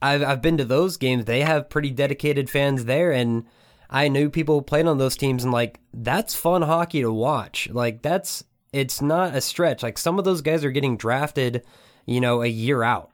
[0.00, 1.24] I've I've been to those games.
[1.24, 3.44] They have pretty dedicated fans there, and
[3.90, 7.68] I knew people played on those teams, and like that's fun hockey to watch.
[7.70, 9.82] Like that's it's not a stretch.
[9.82, 11.64] Like some of those guys are getting drafted,
[12.06, 13.10] you know, a year out.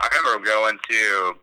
[0.00, 1.34] I remember going to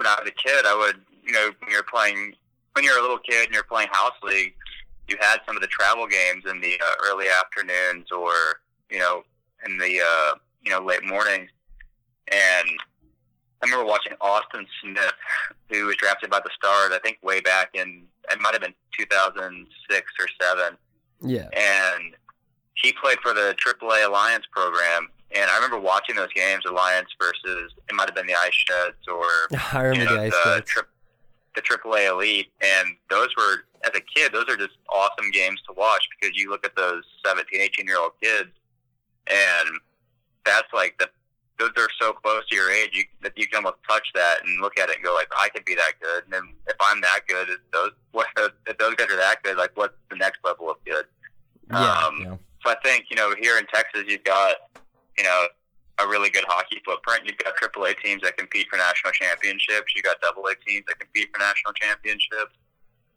[0.00, 2.32] when I was a kid, I would, you know, when you're playing,
[2.72, 4.54] when you're a little kid and you're playing house league,
[5.08, 8.32] you had some of the travel games in the uh, early afternoons or,
[8.90, 9.24] you know,
[9.66, 11.50] in the, uh, you know, late mornings.
[12.28, 12.68] And
[13.62, 15.12] I remember watching Austin Smith,
[15.68, 18.74] who was drafted by the Stars, I think way back in, it might have been
[18.98, 20.76] 2006 or 7.
[21.20, 21.48] Yeah.
[21.52, 22.14] And
[22.72, 27.72] he played for the AAA Alliance program and I remember watching those games, Alliance versus
[27.88, 29.24] it might have been the Ice Sheds or
[29.72, 30.82] I remember you know, the Ice the, tri-
[31.54, 35.72] the AAA Elite, and those were as a kid, those are just awesome games to
[35.74, 38.50] watch because you look at those 17, 18 year old kids,
[39.26, 39.68] and
[40.44, 41.08] that's like the
[41.60, 44.62] those are so close to your age you, that you can almost touch that and
[44.62, 46.24] look at it and go like, I could be that good.
[46.24, 48.26] And then if I'm that good, if those what
[48.66, 51.04] if those guys are that good, like what's the next level of good?
[51.70, 52.36] Yeah, um, yeah.
[52.64, 54.56] So I think you know here in Texas, you've got
[55.20, 55.46] you know,
[55.98, 57.24] a really good hockey footprint.
[57.26, 59.92] You've got AAA teams that compete for national championships.
[59.94, 62.56] You've got AA teams that compete for national championships.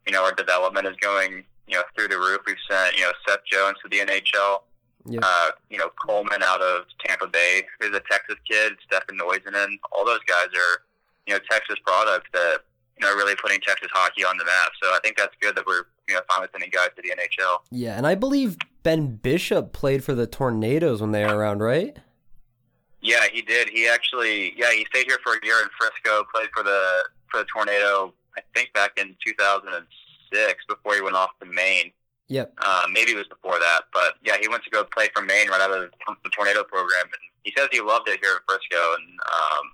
[0.05, 2.41] You know, our development is going, you know, through the roof.
[2.45, 4.67] We've sent, you know, Seth Jones to the NHL.
[5.05, 5.23] Yep.
[5.25, 9.55] Uh, you know, Coleman out of Tampa Bay, who's a Texas kid, Stefan Noesen.
[9.93, 10.83] All those guys are,
[11.25, 12.59] you know, Texas products that,
[12.99, 14.71] you know, really putting Texas hockey on the map.
[14.81, 17.59] So I think that's good that we're, you know, finally sending guys to the NHL.
[17.71, 21.97] Yeah, and I believe Ben Bishop played for the Tornadoes when they were around, right?
[23.01, 23.69] Yeah, he did.
[23.69, 27.39] He actually, yeah, he stayed here for a year in Frisco, played for the for
[27.39, 28.13] the Tornado.
[28.37, 31.91] I think back in 2006 before he went off to Maine.
[32.27, 32.53] Yep.
[32.57, 35.49] Uh, maybe it was before that, but yeah, he went to go play for Maine
[35.49, 35.91] right out of
[36.23, 38.95] the Tornado program, and he says he loved it here in Frisco.
[38.97, 39.71] And um,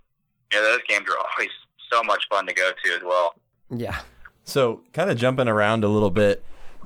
[0.52, 1.52] you know, those games are always
[1.91, 3.36] so much fun to go to as well.
[3.69, 4.00] Yeah.
[4.43, 6.43] So, kind of jumping around a little bit,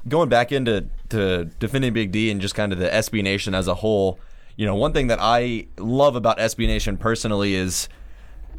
[0.07, 3.67] going back into to defending Big D and just kind of the SB Nation as
[3.67, 4.19] a whole,
[4.57, 7.87] you know, one thing that I love about SB Nation personally is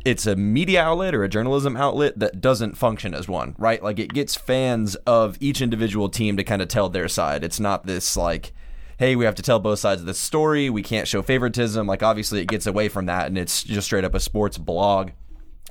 [0.04, 3.82] it's a media outlet or a journalism outlet that doesn't function as one, right?
[3.82, 7.42] Like it gets fans of each individual team to kind of tell their side.
[7.42, 8.52] It's not this like,
[8.98, 10.68] hey, we have to tell both sides of the story.
[10.70, 11.86] We can't show favoritism.
[11.86, 15.10] Like obviously it gets away from that and it's just straight up a sports blog.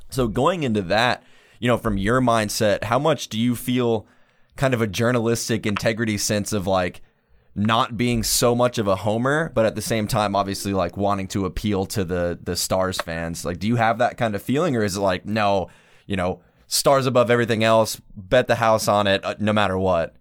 [0.09, 1.23] So going into that,
[1.59, 4.07] you know, from your mindset, how much do you feel
[4.55, 7.01] kind of a journalistic integrity sense of like
[7.55, 11.27] not being so much of a homer, but at the same time, obviously like wanting
[11.29, 13.45] to appeal to the the Stars fans.
[13.45, 15.69] Like, do you have that kind of feeling, or is it like no,
[16.07, 20.15] you know, Stars above everything else, bet the house on it, uh, no matter what?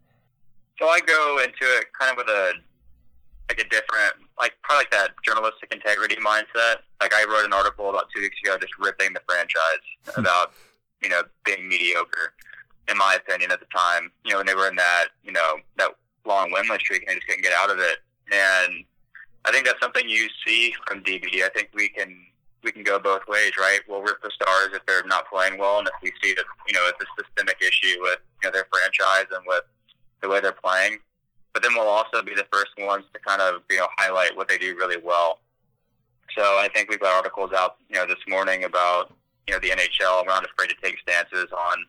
[0.79, 2.53] So I go into it kind of with a
[3.49, 6.77] like a different, like probably like that journalistic integrity mindset.
[7.01, 10.21] Like I wrote an article about two weeks ago just ripping the franchise hmm.
[10.21, 10.53] about
[11.03, 12.35] you know being mediocre.
[12.89, 14.11] In my opinion, at the time.
[14.25, 15.91] You know, when they were in that, you know, that
[16.25, 17.99] long winless streak and they just couldn't get out of it.
[18.33, 18.85] And
[19.45, 21.43] I think that's something you see from DBD.
[21.43, 22.17] I think we can
[22.63, 23.81] we can go both ways, right?
[23.89, 26.75] We'll rip the stars if they're not playing well, and if we see that you
[26.75, 29.65] know it's a systemic issue with you know their franchise and with
[30.21, 30.99] the way they're playing.
[31.53, 34.49] But then we'll also be the first ones to kind of you know highlight what
[34.49, 35.41] they do really well.
[36.37, 39.13] So I think we've got articles out you know this morning about
[39.49, 40.25] you know the NHL.
[40.25, 41.85] We're not afraid to take stances on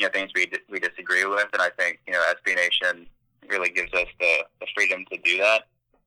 [0.00, 3.06] you know things we we disagree with, and I think you know SB Nation
[3.48, 5.64] really gives us the, the freedom to do that.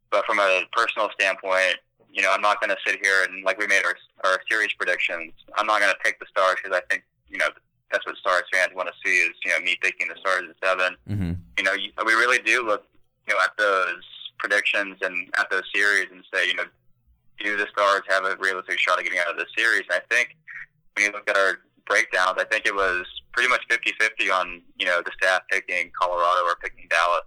[0.09, 1.77] But from a personal standpoint,
[2.11, 4.73] you know, I'm not going to sit here and like we made our our series
[4.73, 5.33] predictions.
[5.55, 7.49] I'm not going to pick the Stars because I think you know
[7.91, 10.67] that's what Stars fans want to see is you know me picking the Stars at
[10.67, 11.33] 7 Mm-hmm.
[11.59, 12.85] You know, you, we really do look
[13.27, 14.03] you know at those
[14.39, 16.65] predictions and at those series and say you know
[17.39, 19.83] do the Stars have a realistic shot of getting out of this series?
[19.91, 20.35] And I think
[20.95, 24.85] when you look at our breakdowns, I think it was pretty much 50-50 on you
[24.85, 27.21] know the staff picking Colorado or picking Dallas.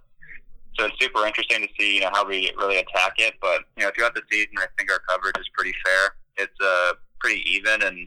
[0.77, 3.33] So it's super interesting to see, you know, how we really attack it.
[3.41, 6.13] But you know, throughout the season, I think our coverage is pretty fair.
[6.37, 7.97] It's uh, pretty even, and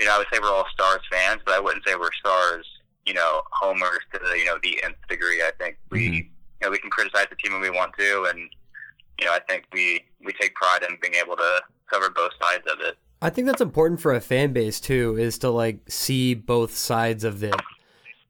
[0.00, 2.66] you know, I would say we're all Stars fans, but I wouldn't say we're Stars,
[3.06, 5.42] you know, homers to the you know the nth degree.
[5.42, 6.16] I think we, Mhm.
[6.16, 6.26] you
[6.62, 8.50] know, we can criticize the team when we want to, and
[9.20, 12.64] you know, I think we we take pride in being able to cover both sides
[12.66, 12.98] of it.
[13.22, 17.22] I think that's important for a fan base too, is to like see both sides
[17.22, 17.54] of it.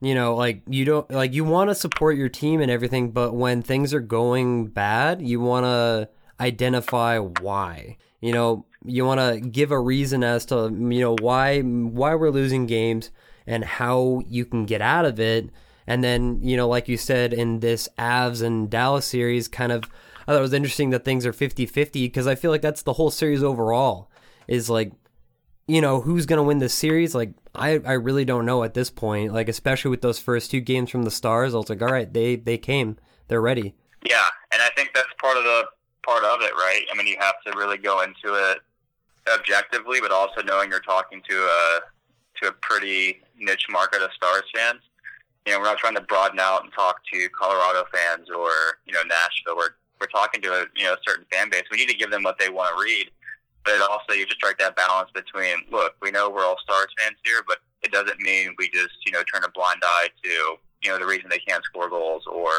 [0.02, 3.32] You know, like you don't like you want to support your team and everything, but
[3.32, 7.96] when things are going bad, you want to identify why.
[8.20, 12.30] You know, you want to give a reason as to you know why why we're
[12.30, 13.10] losing games
[13.46, 15.48] and how you can get out of it.
[15.86, 19.84] And then, you know, like you said in this Avs and Dallas series, kind of,
[20.28, 22.82] I thought it was interesting that things are 50 50 because I feel like that's
[22.82, 24.11] the whole series overall
[24.52, 24.92] is like,
[25.66, 27.14] you know, who's going to win this series?
[27.14, 29.32] Like, I, I really don't know at this point.
[29.32, 32.12] Like, especially with those first two games from the Stars, I was like, all right,
[32.12, 33.74] they, they came, they're ready.
[34.04, 35.64] Yeah, and I think that's part of the
[36.02, 36.82] part of it, right?
[36.92, 38.58] I mean, you have to really go into it
[39.32, 41.80] objectively, but also knowing you're talking to a
[42.42, 44.80] to a pretty niche market of Stars fans.
[45.46, 48.50] You know, we're not trying to broaden out and talk to Colorado fans or
[48.86, 49.56] you know Nashville.
[49.56, 51.62] We're we're talking to a you know certain fan base.
[51.70, 53.10] We need to give them what they want to read,
[53.64, 57.16] but also you just strike that balance between look, we know we're all Stars fans
[57.24, 60.90] here, but it doesn't mean we just you know turn a blind eye to you
[60.90, 62.50] know the reason they can't score goals or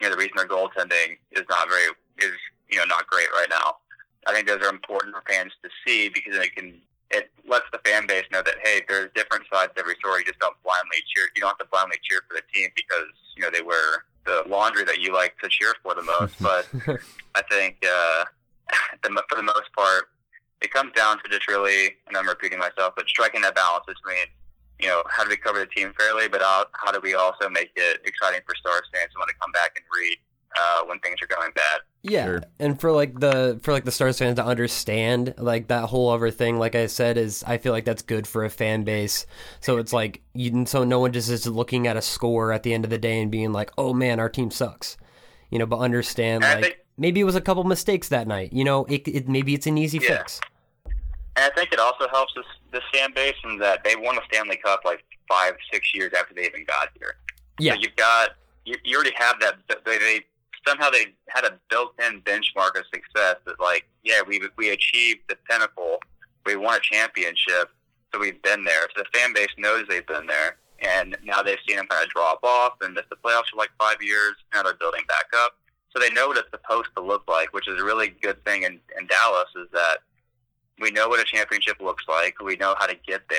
[0.00, 2.36] you know the reason their goaltending is not very is
[2.70, 3.76] you know not great right now.
[4.26, 7.78] I think those are important for fans to see because it can it lets the
[7.84, 10.20] fan base know that hey, there's different sides to every story.
[10.20, 11.26] You just don't blindly cheer.
[11.36, 14.42] You don't have to blindly cheer for the team because you know they wear the
[14.48, 16.34] laundry that you like to cheer for the most.
[16.40, 16.66] But
[17.34, 18.24] I think uh,
[19.02, 20.08] the, for the most part,
[20.62, 24.24] it comes down to just really, and I'm repeating myself, but striking that balance between
[24.80, 27.48] you know how do we cover the team fairly, but how, how do we also
[27.48, 30.16] make it exciting for Stars fans who want to come back and read
[30.56, 31.80] uh, when things are going bad.
[32.02, 32.42] Yeah, Sure.
[32.58, 36.30] and for like the for like the Stars fans to understand like that whole other
[36.32, 39.24] thing, like I said, is I feel like that's good for a fan base.
[39.60, 42.74] So it's like you, so no one just is looking at a score at the
[42.74, 44.96] end of the day and being like, oh man, our team sucks,
[45.50, 45.66] you know.
[45.66, 48.84] But understand And like think- maybe it was a couple mistakes that night, you know.
[48.86, 50.18] It, it maybe it's an easy Yeah.
[50.18, 50.40] fix.
[51.42, 54.20] And I think it also helps this this fan base in that they won a
[54.30, 57.16] Stanley Cup like five, six years after they even got here.
[57.58, 58.30] Yeah, So you've got
[58.64, 59.56] you, you already have that.
[59.84, 60.20] They, they
[60.66, 65.36] somehow they had a built-in benchmark of success that like yeah we we achieved the
[65.50, 65.98] pinnacle,
[66.46, 67.70] we won a championship,
[68.12, 68.86] so we've been there.
[68.94, 72.10] So the fan base knows they've been there, and now they've seen them kind of
[72.10, 74.34] drop off and miss the playoffs for like five years.
[74.54, 75.56] Now they're building back up,
[75.90, 78.62] so they know what it's supposed to look like, which is a really good thing
[78.62, 79.48] in, in Dallas.
[79.56, 79.98] Is that
[80.80, 82.40] we know what a championship looks like.
[82.40, 83.38] We know how to get there.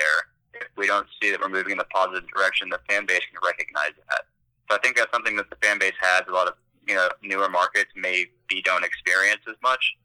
[0.54, 3.40] If we don't see that we're moving in the positive direction, the fan base can
[3.44, 4.22] recognize that.
[4.70, 6.22] So I think that's something that the fan base has.
[6.28, 6.54] A lot of
[6.86, 8.30] you know newer markets maybe
[8.64, 9.96] don't experience as much,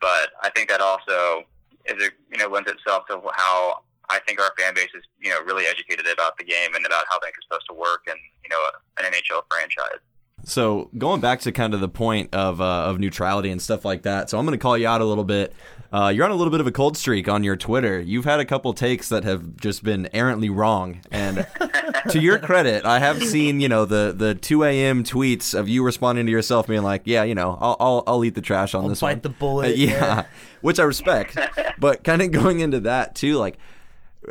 [0.00, 1.44] but I think that also
[1.86, 5.30] is a, you know lends itself to how I think our fan base is you
[5.30, 8.18] know really educated about the game and about how things are supposed to work and
[8.42, 8.60] you know
[8.98, 10.00] an NHL franchise.
[10.46, 14.02] So going back to kind of the point of uh, of neutrality and stuff like
[14.02, 14.30] that.
[14.30, 15.54] So I'm going to call you out a little bit.
[15.94, 18.00] Uh, you're on a little bit of a cold streak on your Twitter.
[18.00, 21.00] You've had a couple takes that have just been errantly wrong.
[21.12, 21.46] And
[22.10, 25.04] to your credit, I have seen you know the the 2 a.m.
[25.04, 28.34] tweets of you responding to yourself, being like, "Yeah, you know, I'll I'll, I'll eat
[28.34, 30.26] the trash on this bite one." the bullet, Uh, yeah, yeah.
[30.62, 31.38] which I respect.
[31.78, 33.56] but kind of going into that too, like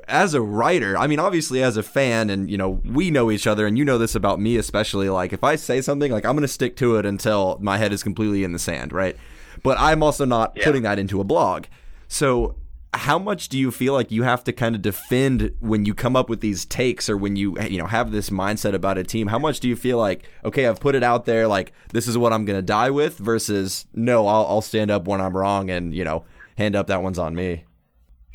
[0.09, 3.47] as a writer, I mean, obviously as a fan, and you know, we know each
[3.47, 5.07] other, and you know this about me especially.
[5.07, 7.93] Like, if I say something, like I'm going to stick to it until my head
[7.93, 9.15] is completely in the sand, right?
[9.63, 10.65] But I'm also not Yeah.
[10.65, 11.65] putting that into a blog.
[12.07, 12.55] So,
[12.95, 16.15] how much do you feel like you have to kind of defend when you come
[16.15, 19.27] up with these takes or when you you know have this mindset about a team?
[19.27, 22.17] How much do you feel like okay, I've put it out there, like this is
[22.19, 25.69] what I'm going to die with, versus no, I'll, I'll stand up when I'm wrong
[25.71, 26.25] and you know
[26.57, 27.63] hand up that one's on me.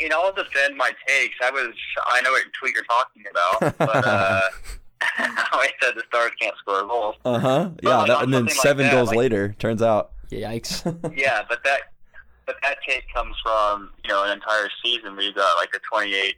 [0.00, 1.34] You know, I'll defend my takes.
[1.42, 1.74] I was,
[2.06, 4.40] I know what tweet you're talking about, but uh,
[5.18, 7.16] I said the Stars can't score goals.
[7.24, 7.70] Uh huh.
[7.82, 10.12] Yeah, that, and then something like seven that, goals like- later, turns out.
[10.30, 10.84] Yikes.
[11.16, 11.80] yeah, but that
[12.46, 15.78] but that take comes from you know an entire season where you got like a
[15.90, 16.36] 28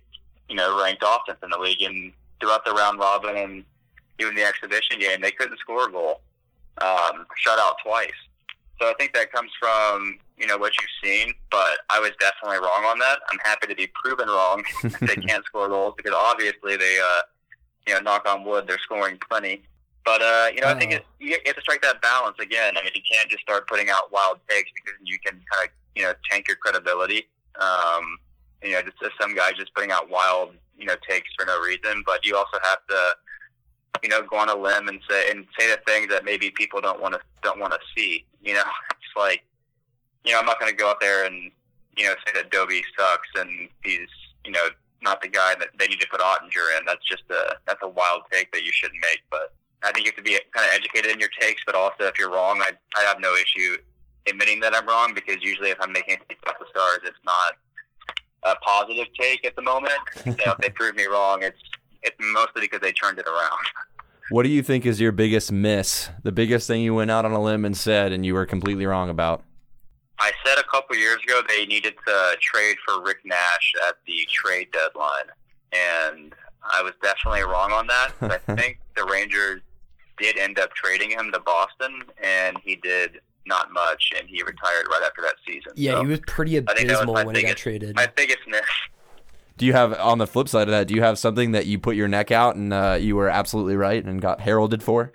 [0.48, 3.64] you know ranked offense in the league, and throughout the round robin and
[4.20, 6.20] even the exhibition game, they couldn't score a goal,
[6.82, 8.10] um, shut out twice.
[8.80, 12.58] So I think that comes from you know what you've seen, but I was definitely
[12.58, 13.20] wrong on that.
[13.30, 14.64] I'm happy to be proven wrong.
[15.00, 17.22] they can't score goals because obviously they uh,
[17.86, 19.62] you know knock on wood, they're scoring plenty.
[20.04, 22.76] But uh, you know, I think it, you have to strike that balance again.
[22.76, 25.70] I mean, you can't just start putting out wild takes because you can kind of
[25.94, 27.28] you know tank your credibility.
[27.60, 28.18] Um,
[28.62, 31.60] you know, just as some guys just putting out wild you know takes for no
[31.60, 32.02] reason.
[32.06, 33.14] But you also have to
[34.02, 36.80] you know go on a limb and say and say the things that maybe people
[36.80, 38.24] don't want to don't want to see.
[38.42, 39.44] You know, it's like
[40.24, 41.50] you know I'm not going to go out there and
[41.96, 44.08] you know say that Dobie sucks and he's
[44.44, 44.68] you know
[45.02, 46.86] not the guy that they need to put Oettinger in.
[46.86, 49.20] That's just a that's a wild take that you shouldn't make.
[49.30, 52.04] But I think you have to be kind of educated in your takes, but also
[52.04, 53.76] if you're wrong, I I have no issue
[54.26, 57.16] admitting that I'm wrong because usually if I'm making a take about the stars, it's
[57.24, 57.56] not
[58.42, 59.92] a positive take at the moment.
[60.24, 61.58] so if they prove me wrong, it's
[62.02, 63.66] it's mostly because they turned it around.
[64.30, 66.08] What do you think is your biggest miss?
[66.22, 68.86] The biggest thing you went out on a limb and said and you were completely
[68.86, 69.42] wrong about?
[70.20, 74.26] I said a couple years ago they needed to trade for Rick Nash at the
[74.30, 75.30] trade deadline,
[75.72, 78.12] and I was definitely wrong on that.
[78.20, 79.62] I think the Rangers
[80.20, 84.86] did end up trading him to Boston, and he did not much, and he retired
[84.90, 85.72] right after that season.
[85.74, 87.96] Yeah, So he was pretty I think that was abysmal my when he got traded.
[87.96, 88.60] my biggest miss.
[89.56, 90.86] Do you have on the flip side of that?
[90.88, 93.76] Do you have something that you put your neck out and uh, you were absolutely
[93.76, 95.12] right and got heralded for?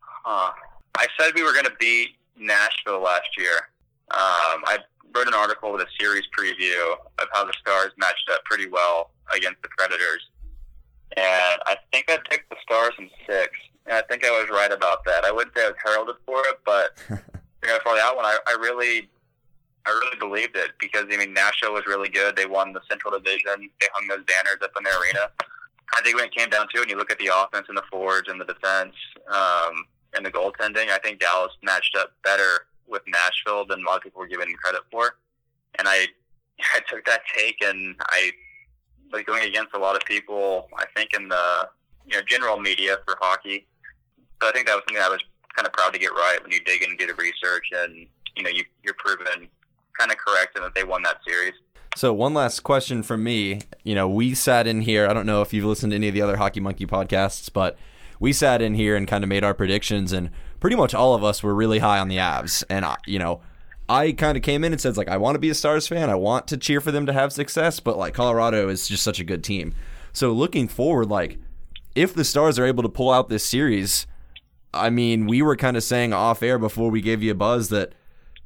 [0.00, 0.50] Huh.
[0.96, 3.54] I said we were going to beat Nashville last year.
[4.10, 4.78] Um, I
[5.14, 9.12] wrote an article with a series preview of how the Stars matched up pretty well
[9.34, 10.28] against the Predators.
[11.16, 13.50] And I think I picked the Stars in six.
[13.86, 15.24] And I think I was right about that.
[15.24, 18.38] I wouldn't say I was heralded for it, but you know, for that one, I,
[18.46, 19.08] I really,
[19.86, 22.36] I really believed it because I mean, Nashville was really good.
[22.36, 23.70] They won the Central Division.
[23.80, 25.30] They hung those banners up in the arena.
[25.94, 27.76] I think when it came down to it, and you look at the offense and
[27.76, 28.94] the forwards and the defense
[29.28, 33.96] um, and the goaltending, I think Dallas matched up better with Nashville than a lot
[33.96, 35.16] of people were giving credit for.
[35.78, 36.06] And I,
[36.74, 38.30] I took that take, and I
[39.12, 40.68] was going against a lot of people.
[40.76, 41.68] I think in the
[42.10, 43.66] you know general media for hockey.
[44.42, 45.20] So I think that was something I was
[45.54, 48.06] kind of proud to get right when you dig in and do the research, and
[48.36, 49.48] you know you, you're proven
[49.98, 51.54] kind of correct in that they won that series.
[51.96, 53.60] So one last question from me.
[53.82, 55.08] You know, we sat in here.
[55.08, 57.76] I don't know if you've listened to any of the other Hockey Monkey podcasts, but
[58.20, 60.30] we sat in here and kind of made our predictions, and
[60.60, 62.62] pretty much all of us were really high on the Avs.
[62.70, 63.40] And I, you know,
[63.88, 66.10] I kind of came in and said like, I want to be a Stars fan.
[66.10, 69.18] I want to cheer for them to have success, but like Colorado is just such
[69.18, 69.74] a good team.
[70.12, 71.38] So looking forward, like
[71.94, 74.06] if the Stars are able to pull out this series,
[74.72, 77.68] I mean, we were kind of saying off air before we gave you a buzz
[77.70, 77.92] that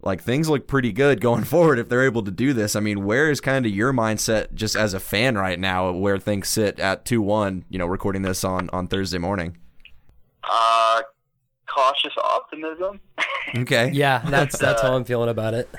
[0.02, 2.76] like things look pretty good going forward if they're able to do this.
[2.76, 6.18] I mean, where is kind of your mindset just as a fan right now where
[6.18, 9.56] things sit at 2-1, you know, recording this on on Thursday morning?
[10.42, 11.02] Uh,
[11.66, 13.00] cautious optimism.
[13.56, 13.90] Okay.
[13.92, 15.68] yeah, that's that's how I'm feeling about it.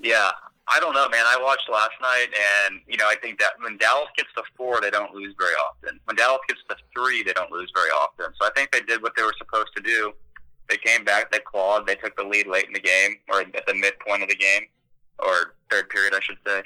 [0.00, 0.30] Yeah,
[0.70, 1.24] I don't know, man.
[1.26, 2.28] I watched last night,
[2.66, 5.54] and you know, I think that when Dallas gets to four, they don't lose very
[5.54, 5.98] often.
[6.04, 8.26] When Dallas gets to three, they don't lose very often.
[8.40, 10.12] So I think they did what they were supposed to do.
[10.68, 13.66] They came back, they clawed, they took the lead late in the game, or at
[13.66, 14.62] the midpoint of the game,
[15.18, 16.62] or third period, I should say.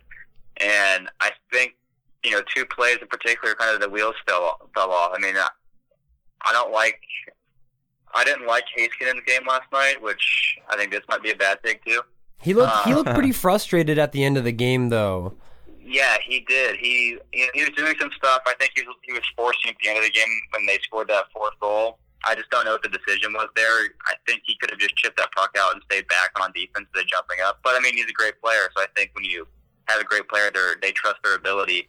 [0.61, 1.77] And I think
[2.25, 5.13] you know, two plays in particular, kind of the wheels fell fell off.
[5.15, 5.49] I mean, I,
[6.43, 7.01] I don't like.
[8.15, 11.59] I didn't like Heiskanen's game last night, which I think this might be a bad
[11.65, 12.03] take too.
[12.43, 12.97] He looked he Uh.
[12.97, 15.35] looked pretty frustrated at the end of the game though.
[15.85, 16.77] Yeah, he did.
[16.77, 18.43] He he he was doing some stuff.
[18.47, 20.79] I think he was, he was forcing at the end of the game when they
[20.83, 21.99] scored that fourth goal.
[22.25, 23.89] I just don't know what the decision was there.
[24.07, 26.87] I think he could have just chipped that puck out and stayed back on defense
[26.95, 27.59] instead of jumping up.
[27.65, 29.47] But I mean, he's a great player, so I think when you
[29.89, 31.89] have a great player, they they trust their ability.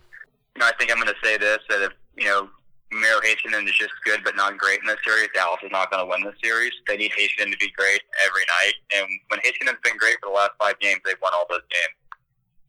[0.55, 2.49] You know, I think I'm going to say this that if you know
[2.93, 6.03] Miro Heiskanen is just good but not great in this series, Dallas is not going
[6.03, 6.71] to win this series.
[6.87, 10.35] They need Heiskanen to be great every night, and when Heiskanen's been great for the
[10.35, 11.97] last five games, they've won all those games.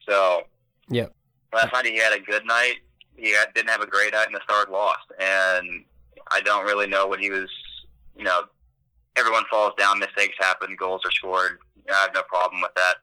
[0.09, 0.43] So
[0.89, 1.13] Yep.
[1.53, 2.77] last night he had a good night.
[3.17, 5.07] He had, didn't have a great night, and the Stars lost.
[5.19, 5.85] And
[6.33, 7.49] I don't really know what he was.
[8.17, 8.43] You know,
[9.17, 11.59] everyone falls down, mistakes happen, goals are scored.
[11.91, 12.95] I have no problem with that.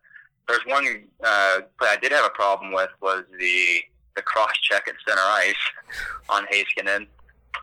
[0.47, 3.82] there's one uh, play I did have a problem with was the
[4.16, 5.55] the cross check at center ice
[6.30, 7.07] on Heiskanen,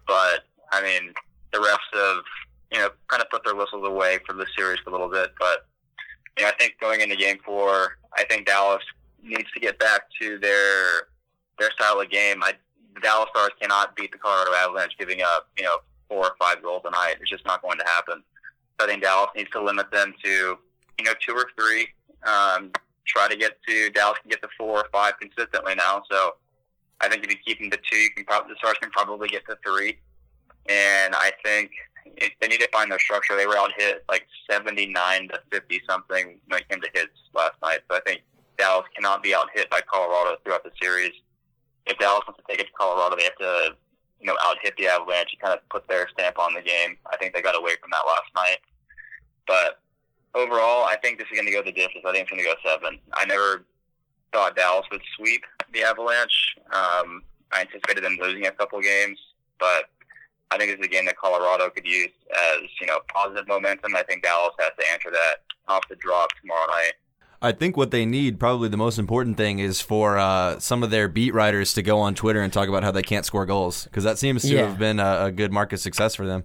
[0.06, 1.12] but I mean
[1.52, 2.24] the refs have
[2.72, 5.32] you know kind of put their whistles away for the series for a little bit,
[5.38, 5.66] but
[6.36, 8.82] you know I think going into Game Four, I think Dallas
[9.22, 11.08] needs to get back to their
[11.58, 12.42] their style of game.
[12.42, 12.52] I,
[12.94, 15.78] the Dallas Stars cannot beat the Colorado Avalanche giving up you know
[16.08, 17.16] four or five goals a night.
[17.20, 18.22] It's just not going to happen.
[18.78, 20.58] So I think Dallas needs to limit them to
[20.98, 21.88] you know two or three.
[22.26, 22.72] Um,
[23.08, 26.02] try to get to Dallas can get to four or five consistently now.
[26.10, 26.34] So
[27.00, 29.28] I think if you keep them to two, you can probably the Stars can probably
[29.28, 29.98] get to three.
[30.68, 31.70] And I think
[32.04, 33.36] it, they need to find their structure.
[33.36, 37.16] They were out hit like seventy nine to fifty something when it came to hits
[37.34, 37.80] last night.
[37.90, 38.22] So I think
[38.58, 41.12] Dallas cannot be out hit by Colorado throughout the series.
[41.86, 43.76] If Dallas wants to take it to Colorado, they have to
[44.20, 46.96] you know out hit the Avalanche and kind of put their stamp on the game.
[47.10, 48.58] I think they got away from that last night.
[49.46, 49.80] But
[50.34, 52.04] overall, I think this is going to go the distance.
[52.06, 52.98] I think it's going to go seven.
[53.14, 53.64] I never
[54.32, 56.56] thought Dallas would sweep the Avalanche.
[56.72, 57.22] Um,
[57.52, 59.18] I anticipated them losing a couple games,
[59.58, 59.84] but
[60.50, 63.94] I think it's a game that Colorado could use as you know positive momentum.
[63.96, 66.92] I think Dallas has to answer that off the drop tomorrow night.
[67.40, 70.90] I think what they need, probably the most important thing, is for uh, some of
[70.90, 73.84] their beat writers to go on Twitter and talk about how they can't score goals
[73.84, 74.66] because that seems to Yeah.
[74.66, 76.42] have been a, a good market success for them.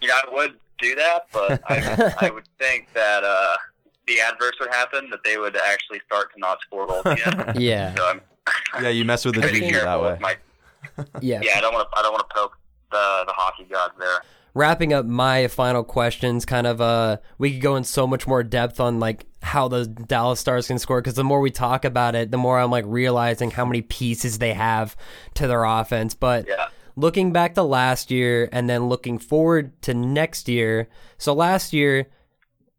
[0.00, 3.56] You know, I would do that, but I, I would think that uh,
[4.06, 7.54] the adverse would happen, that they would actually start to not score goals again.
[7.58, 8.20] Yeah, so I'm
[8.82, 10.18] Yeah, you mess with the pretty that way.
[10.20, 10.36] my
[11.20, 11.40] yeah.
[11.42, 11.56] yeah.
[11.56, 11.98] I don't want to.
[11.98, 12.58] I don't want to poke
[12.90, 14.20] the the hockey gods there.
[14.54, 18.42] wrapping up my final questions kind of uh we could go in so much more
[18.42, 22.14] depth on like how the Dallas Stars can score because the more we talk about
[22.14, 24.94] it the more I'm like realizing how many pieces they have
[25.34, 26.66] to their offense but Yeah.
[26.96, 30.88] Looking back to last year and then looking forward to next year
[31.18, 32.08] so last year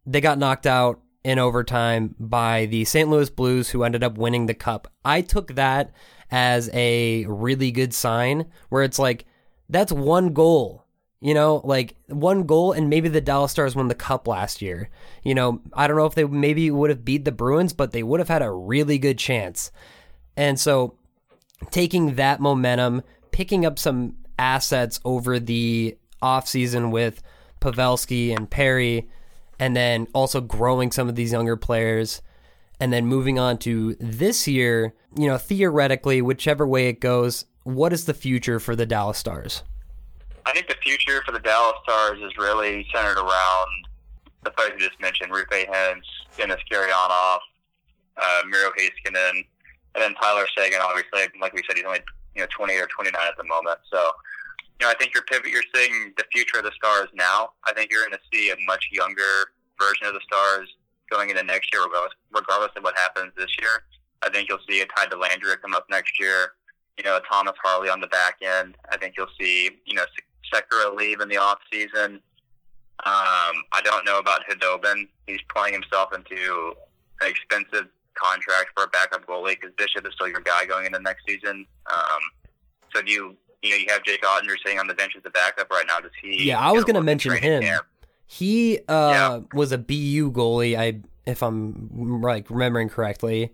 [0.06, 3.10] they got knocked out in overtime by the St.
[3.10, 5.92] Louis Blues who ended up winning the cup I took that
[6.32, 9.26] as a really good sign where it's like
[9.70, 10.84] that's one goal
[11.24, 14.90] you know, like one goal, and maybe the Dallas Stars won the cup last year.
[15.24, 18.04] You know, I don't know if they maybe would have beat the Bruins, but they
[18.04, 19.72] would have had a really good chance.
[20.36, 20.96] And so,
[21.72, 23.04] taking that momentum,
[23.34, 27.22] picking up some assets over the offseason with
[27.60, 29.10] Pavelski and Perry,
[29.60, 32.22] and then also growing some of these younger players,
[32.80, 37.92] and then moving on to this year, you know, theoretically, whichever way it goes, what
[37.94, 39.64] is the future for the Dallas Stars?
[40.46, 43.88] I think the future for the Dallas Stars is really centered around
[44.44, 46.04] the players you just mentioned: Roope Hintz,
[46.38, 47.40] Denis Gurianov,
[48.18, 49.46] uh, Miro Heiskanen,
[49.96, 50.82] and then Tyler Seguin.
[50.82, 52.02] Obviously, like we said, he's only
[52.36, 53.80] you know 28 or 29 at the moment.
[53.92, 54.12] So,
[54.80, 57.52] you know, I think your pivot, you're seeing the future of the Stars now.
[57.66, 60.70] I think you're going to see a much younger version of the Stars
[61.10, 63.84] going into next year, regardless, regardless of what happens this year.
[64.24, 66.54] I think you'll see a Ty Dellandrea come up next year.
[66.98, 68.76] You know, Thomas Harley on the back end.
[68.92, 70.06] I think you'll see, you know,
[70.54, 72.22] Sekera leave in the off season.
[73.06, 75.08] Um, I don't know about Khudobin.
[75.28, 76.74] He's playing himself into
[77.22, 81.00] an expensive contract for a backup goalie because Bishop is still your guy going into
[81.00, 81.66] next season.
[81.92, 82.20] Um,
[82.94, 85.30] so do you, you know, you have Jake Oettinger sitting on the bench as a
[85.30, 86.00] backup right now.
[86.00, 86.46] Does he?
[86.48, 87.62] Yeah, I was gonna mention him.
[87.64, 87.86] camp?
[88.26, 89.40] He uh, Yeah.
[89.54, 93.54] was a BU goalie, I if I'm like remembering correctly.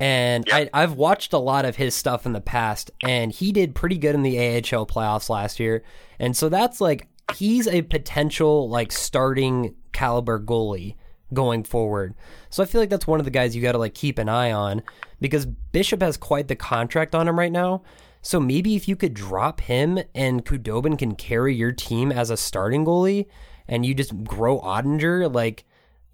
[0.00, 0.56] And Yeah.
[0.56, 3.96] I, I've watched a lot of his stuff in the past, and he did pretty
[3.96, 5.84] good in the AHL playoffs last year.
[6.18, 10.96] And so that's like he's a potential like starting caliber goalie
[11.32, 12.14] going forward.
[12.50, 14.28] So I feel like that's one of the guys you got to like keep an
[14.28, 14.82] eye on
[15.20, 17.82] because Bishop has quite the contract on him right now.
[18.22, 22.36] So maybe if you could drop him and Khudobin can carry your team as a
[22.36, 23.26] starting goalie
[23.68, 25.64] and you just grow Oettinger, like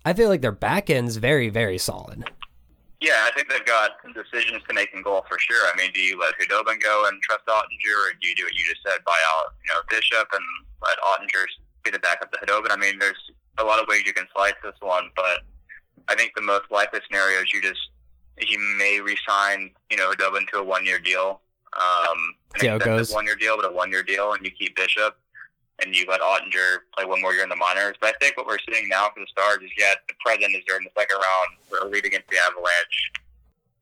[0.04, 2.24] I feel like their back end's very, very solid.
[3.00, 5.66] Yeah, I think they've got decisions to make in goal for sure.
[5.72, 8.54] I mean, do you let Khudobin go and trust Oettinger, or do you do what
[8.54, 10.44] you just said, buy out, you know, Bishop and
[10.82, 11.44] let Oettinger
[11.82, 12.70] be the backup to Khudobin?
[12.70, 15.40] I mean, there's a lot of ways you can slice this one, but
[16.08, 17.90] I think the most likely scenario is you just
[18.38, 21.40] you may resign, you know, Khudobin to a one-year deal,
[21.78, 23.14] um, an See how it expensive goes.
[23.14, 25.16] one-year deal, but a one-year deal, and you keep Bishop.
[25.82, 27.96] And you let Oettinger play one more year in the minors.
[27.98, 30.60] But I think what we're seeing now for the Stars is, yeah, the present is
[30.68, 32.98] during the second round, we're lead against the Avalanche.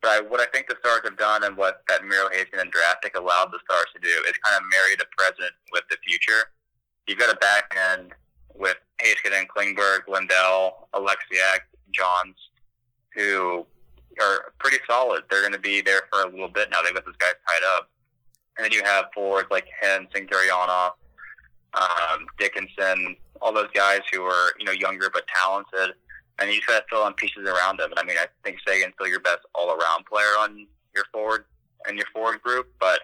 [0.00, 3.02] But I, what I think the Stars have done and what that Miro Heiskanen draft
[3.02, 6.54] pick allowed the Stars to do is kind of marry the present with the future.
[7.08, 8.12] You've got a back end
[8.54, 11.60] with Heiskanen, Klingberg, Lindell, Oleksiak,
[11.92, 12.36] Johns,
[13.14, 13.66] who
[14.20, 15.22] are pretty solid.
[15.30, 16.82] They're going to be there for a little bit now.
[16.82, 17.90] They've got those guys tied up.
[18.56, 20.92] And then you have forwards like Hintz and Gurianov,
[21.74, 25.94] um, Dickinson, all those guys who are, you know, younger but talented.
[26.38, 27.90] and you just got to fill in pieces around him.
[27.90, 31.44] And I mean, I think Seguin's still your best all-around player on your forward
[31.86, 33.00] and your forward group, but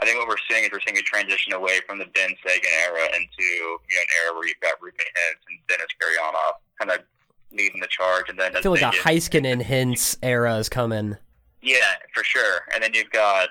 [0.00, 2.70] I think what we're seeing is we're seeing a transition away from the Benn Seguin
[2.86, 6.90] era into you know an era where you've got Roope Hintz and Denis Gurianov kind
[6.92, 7.04] of
[7.50, 11.16] leading the charge, and then I feel like a Heiskanen Hintz era is coming.
[11.62, 12.60] Yeah, for sure.
[12.72, 13.48] And then you've got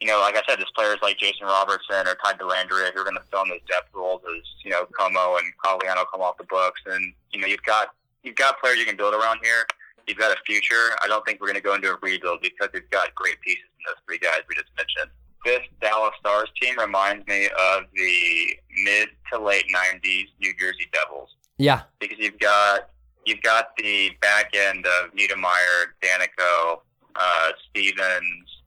[0.00, 3.04] you know, like I said, there's players like Jason Robertson or Ty Dellandrea who are
[3.04, 6.38] going to fill in those depth roles as you know Comeau and Cogliano come off
[6.38, 9.66] the books, and you know you've got you've got players you can build around here.
[10.06, 10.96] You've got a future.
[11.02, 13.64] I don't think we're going to go into a rebuild because we've got great pieces
[13.64, 15.10] in those three guys we just mentioned
[15.44, 21.30] this Dallas Stars team reminds me of the mid to late '90s New Jersey Devils.
[21.58, 22.90] Yeah, because you've got
[23.26, 26.80] you've got the back end of Niedermayer, Daneyko,
[27.16, 28.62] uh, Stevens,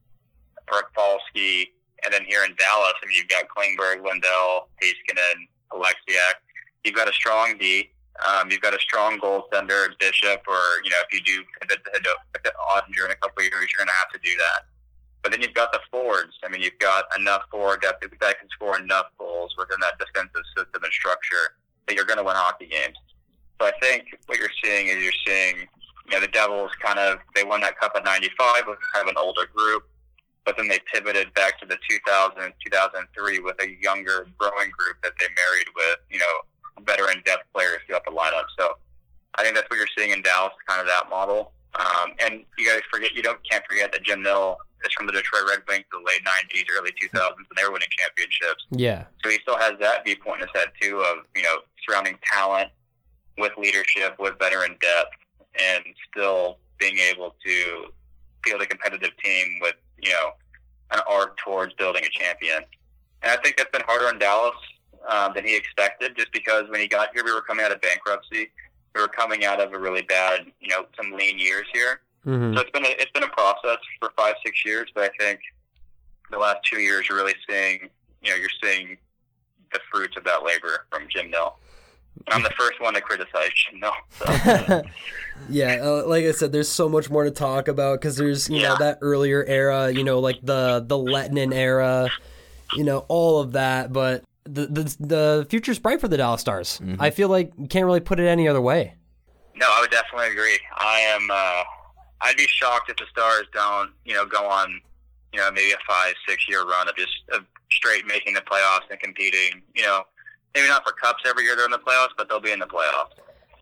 [0.70, 1.68] Falski,
[2.04, 6.36] and then here in Dallas, I mean, you've got Klingberg, Lindell, Heiskanen, Oleksiak.
[6.84, 7.90] You've got a strong D.
[8.28, 11.92] Um, you've got a strong goaltender, Bishop, or you know, if you do pivot to
[11.94, 14.66] hit Oettinger in a couple of years, you're going to have to do that.
[15.24, 16.34] But then you've got the forwards.
[16.44, 20.44] I mean, you've got enough forward depth that can score enough goals within that defensive
[20.56, 21.56] system and structure
[21.88, 22.98] that you're going to win hockey games.
[23.60, 25.68] So I think what you're seeing is you're seeing,
[26.08, 29.12] you know, the Devils kind of they won that cup in '95 with kind of
[29.12, 29.88] an older group,
[30.44, 35.14] but then they pivoted back to the 2000 2003 with a younger, growing group that
[35.20, 38.46] they married with, you know, veteran depth players throughout the lineup.
[38.60, 38.76] So
[39.36, 41.54] I think that's what you're seeing in Dallas, kind of that model.
[41.76, 45.14] Um, and you guys forget, you don't can't forget that Jim Nill is from the
[45.14, 48.66] Detroit Red Wings the late '90s, early 2000s, and they were winning championships.
[48.72, 49.06] Yeah.
[49.24, 51.58] So he still has that viewpoint in his head too of you know
[51.88, 52.70] surrounding talent
[53.38, 55.16] with leadership, with veteran depth,
[55.60, 57.86] and still being able to
[58.44, 60.32] field a competitive team with you know
[60.92, 62.64] an arc towards building a champion.
[63.22, 64.56] And I think that's been harder in Dallas
[65.10, 67.82] um, than he expected, just because when he got here, we were coming out of
[67.82, 68.50] bankruptcy.
[68.94, 72.02] We were coming out of a really bad, you know, some lean years here.
[72.26, 72.56] Mm-hmm.
[72.56, 75.40] So it's been a, it's been a process for five six years, but I think
[76.32, 77.90] the last two years you're really seeing
[78.22, 78.98] you know you're seeing
[79.72, 81.58] the fruits of that labor from Jim Nill.
[82.30, 83.92] I'm the first one to criticize Jim Nill.
[84.12, 84.84] So.
[85.50, 88.60] yeah, uh, like I said, there's so much more to talk about because there's you
[88.60, 88.70] yeah.
[88.70, 92.10] know that earlier era, you know, like the the Lehtonen era,
[92.76, 94.24] you know, all of that, but.
[94.46, 96.78] The, the the future's bright for the Dallas Stars.
[96.84, 97.02] Mm-hmm.
[97.02, 98.94] I feel like you can't really put it any other way.
[99.56, 100.60] No, I would definitely agree.
[100.76, 101.64] I am uh,
[102.24, 104.82] I'd be shocked if the Stars don't, you know, go on,
[105.34, 108.90] you know, maybe a five, six year run of just of straight making the playoffs
[108.90, 109.62] and competing.
[109.76, 110.04] You know,
[110.56, 112.66] maybe not for cups every year they're in the playoffs, but they'll be in the
[112.66, 113.12] playoffs.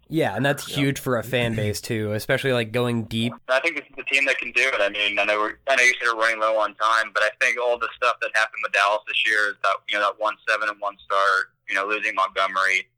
[0.09, 3.33] Yeah, and that's huge for a fan base too, especially like going deep.
[3.47, 4.81] I think this is the team that can do it.
[4.81, 7.23] I mean, I know we're, I know you said we're running low on time, but
[7.23, 10.01] I think all the stuff that happened with Dallas this year is that you know
[10.01, 12.89] that one seven and one start, you know, losing Montgomery,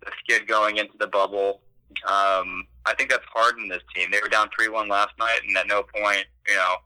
[0.00, 1.60] the skid going into the bubble.
[2.08, 4.10] Um, I think that's hardened this team.
[4.10, 6.76] They were down three one last night, and at no point, you know,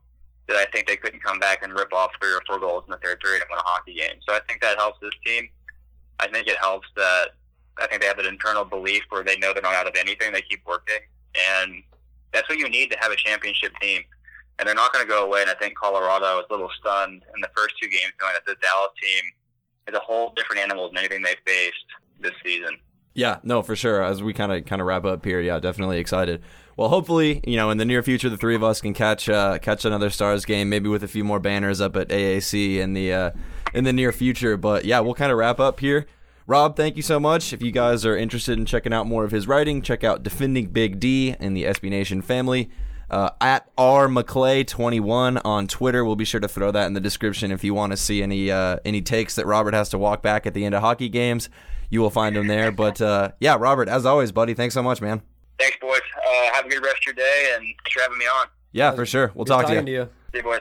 [0.49, 2.93] did I think they couldn't come back and rip off three or four goals in
[2.93, 4.21] the third period and win a hockey game.
[4.29, 5.49] So I think that helps this team.
[6.21, 7.31] I think it helps that
[7.79, 10.33] I think they have an internal belief where they know they're not out of anything.
[10.33, 11.01] They keep working,
[11.55, 11.83] and
[12.33, 14.03] that's what you need to have a championship team.
[14.59, 15.43] And they're not going to go away.
[15.43, 18.47] And I think Colorado was a little stunned in the first two games, knowing that
[18.47, 19.23] the Dallas team
[19.89, 21.85] is a whole different animal than anything they faced
[22.21, 22.79] this season.
[23.17, 24.03] Yeah, no, for sure.
[24.03, 26.43] As we kind of kind of wrap up here, yeah, definitely excited.
[26.77, 29.59] Well, hopefully, you know, in the near future, the three of us can catch uh,
[29.59, 33.15] catch another Stars game, maybe with a few more banners up at AAC in the
[33.15, 33.31] uh,
[33.73, 34.59] in the near future.
[34.59, 36.07] But yeah, we'll kind of wrap up here.
[36.47, 37.55] Rob, thank you so much.
[37.55, 40.67] If you guys are interested in checking out more of his writing, check out Defending
[40.67, 42.69] Big D in the SB Nation family.
[43.09, 46.05] Uh, at R McClay21 on Twitter.
[46.05, 48.51] We'll be sure to throw that in the description if you want to see any
[48.51, 51.49] uh, any takes that Robert has to walk back at the end of hockey games
[51.91, 52.73] you will find him there.
[52.73, 55.23] But uh, yeah, Robert, as always, buddy, thanks so much, man.
[55.59, 56.01] Thanks, boys.
[56.17, 58.47] Uh, have a good rest of your day, and thanks for having me on.
[58.73, 59.33] Yeah, for sure.
[59.35, 59.83] We'll talk to you.
[59.83, 60.09] to you.
[60.33, 60.61] See you, boys.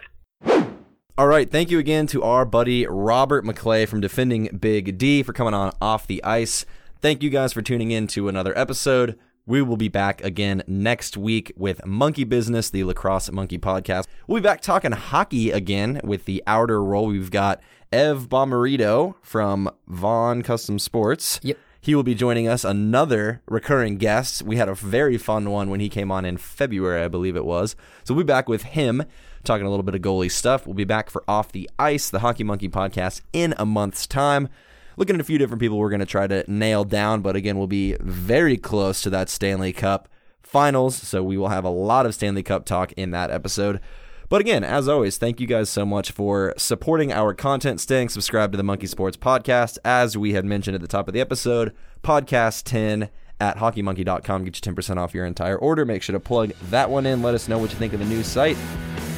[1.18, 5.32] All right, thank you again to our buddy Robert McClay from Defending Big D for
[5.32, 6.66] coming on off the ice.
[7.02, 9.18] Thank you guys for tuning in to another episode.
[9.48, 14.08] We will be back again next week with Monkey Business, the Lacrosse Monkey podcast.
[14.26, 17.06] We'll be back talking hockey again with the outer role.
[17.06, 21.40] We've got Ev Bomarito from Vaughn Custom Sports.
[21.44, 21.60] Yep.
[21.80, 24.42] He will be joining us, another recurring guest.
[24.42, 27.46] We had a very fun one when he came on in February, I believe it
[27.46, 27.76] was.
[28.04, 29.04] So we'll be back with him
[29.44, 30.66] talking a little bit of goalie stuff.
[30.66, 34.50] We'll be back for Off the Ice, the Hockey Monkey podcast, in a month's time.
[34.98, 37.58] Looking at a few different people we're going to try to nail down, but again,
[37.58, 40.08] we'll be very close to that Stanley Cup
[40.42, 40.96] finals.
[40.96, 43.82] So we will have a lot of Stanley Cup talk in that episode.
[44.30, 48.54] But again, as always, thank you guys so much for supporting our content, staying subscribed
[48.54, 49.78] to the Monkey Sports Podcast.
[49.86, 51.74] As we had mentioned at the top of the episode,
[52.04, 54.46] Podcast 10 at hockeymonkey.com.
[54.46, 55.86] Get you 10% off your entire order.
[55.86, 57.22] Make sure to plug that one in.
[57.22, 58.58] Let us know what you think of the new site.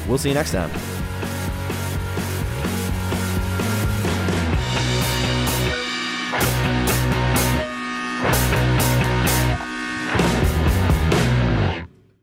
[0.06, 0.70] We'll see you next time.